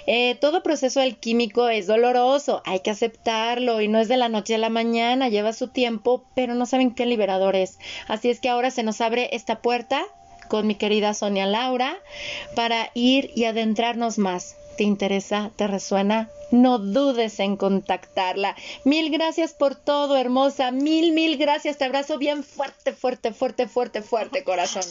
[0.09, 4.55] Eh, todo proceso alquímico es doloroso, hay que aceptarlo y no es de la noche
[4.57, 7.79] a la mañana, lleva su tiempo, pero no saben qué liberador es.
[8.09, 10.05] Así es que ahora se nos abre esta puerta
[10.49, 11.97] con mi querida Sonia Laura
[12.55, 14.57] para ir y adentrarnos más.
[14.77, 15.51] ¿Te interesa?
[15.57, 16.31] ¿Te resuena?
[16.51, 18.55] No dudes en contactarla.
[18.85, 20.70] Mil gracias por todo, hermosa.
[20.70, 21.79] Mil, mil gracias.
[21.79, 24.85] Te abrazo bien fuerte, fuerte, fuerte, fuerte, fuerte, corazón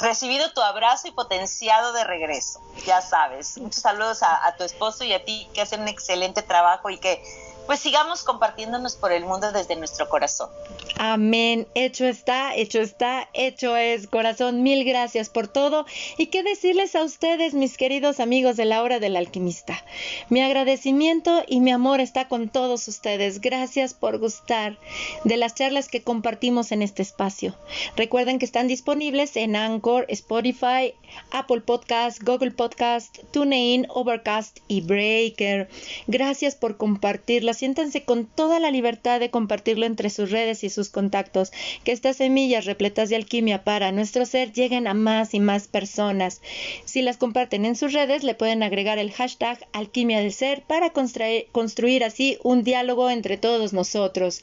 [0.00, 2.60] recibido tu abrazo y potenciado de regreso.
[2.86, 6.90] Ya sabes, muchos saludos a, tu esposo y a ti que hacen un excelente trabajo
[6.90, 7.22] y que
[7.66, 10.50] pues sigamos compartiéndonos por el mundo desde nuestro corazón.
[10.96, 11.66] Amén.
[11.74, 14.06] Hecho está, hecho está, hecho es.
[14.06, 15.86] Corazón, mil gracias por todo.
[16.18, 19.82] Y qué decirles a ustedes, mis queridos amigos de la hora del alquimista.
[20.28, 23.40] Mi agradecimiento y mi amor está con todos ustedes.
[23.40, 24.78] Gracias por gustar
[25.24, 27.54] de las charlas que compartimos en este espacio.
[27.96, 30.94] Recuerden que están disponibles en Anchor, Spotify,
[31.30, 35.68] Apple Podcast, Google Podcast, TuneIn, Overcast y Breaker.
[36.06, 40.90] Gracias por compartirlas siéntanse con toda la libertad de compartirlo entre sus redes y sus
[40.90, 41.52] contactos,
[41.84, 46.40] que estas semillas repletas de alquimia para nuestro ser lleguen a más y más personas.
[46.84, 50.90] Si las comparten en sus redes, le pueden agregar el hashtag alquimia del ser para
[50.90, 54.42] construir así un diálogo entre todos nosotros.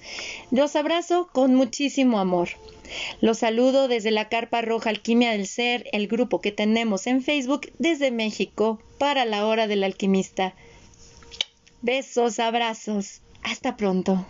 [0.49, 2.49] Los abrazo con muchísimo amor.
[3.21, 7.71] Los saludo desde la Carpa Roja Alquimia del Ser, el grupo que tenemos en Facebook
[7.79, 10.53] desde México para la hora del alquimista.
[11.81, 13.21] Besos, abrazos.
[13.43, 14.25] Hasta pronto.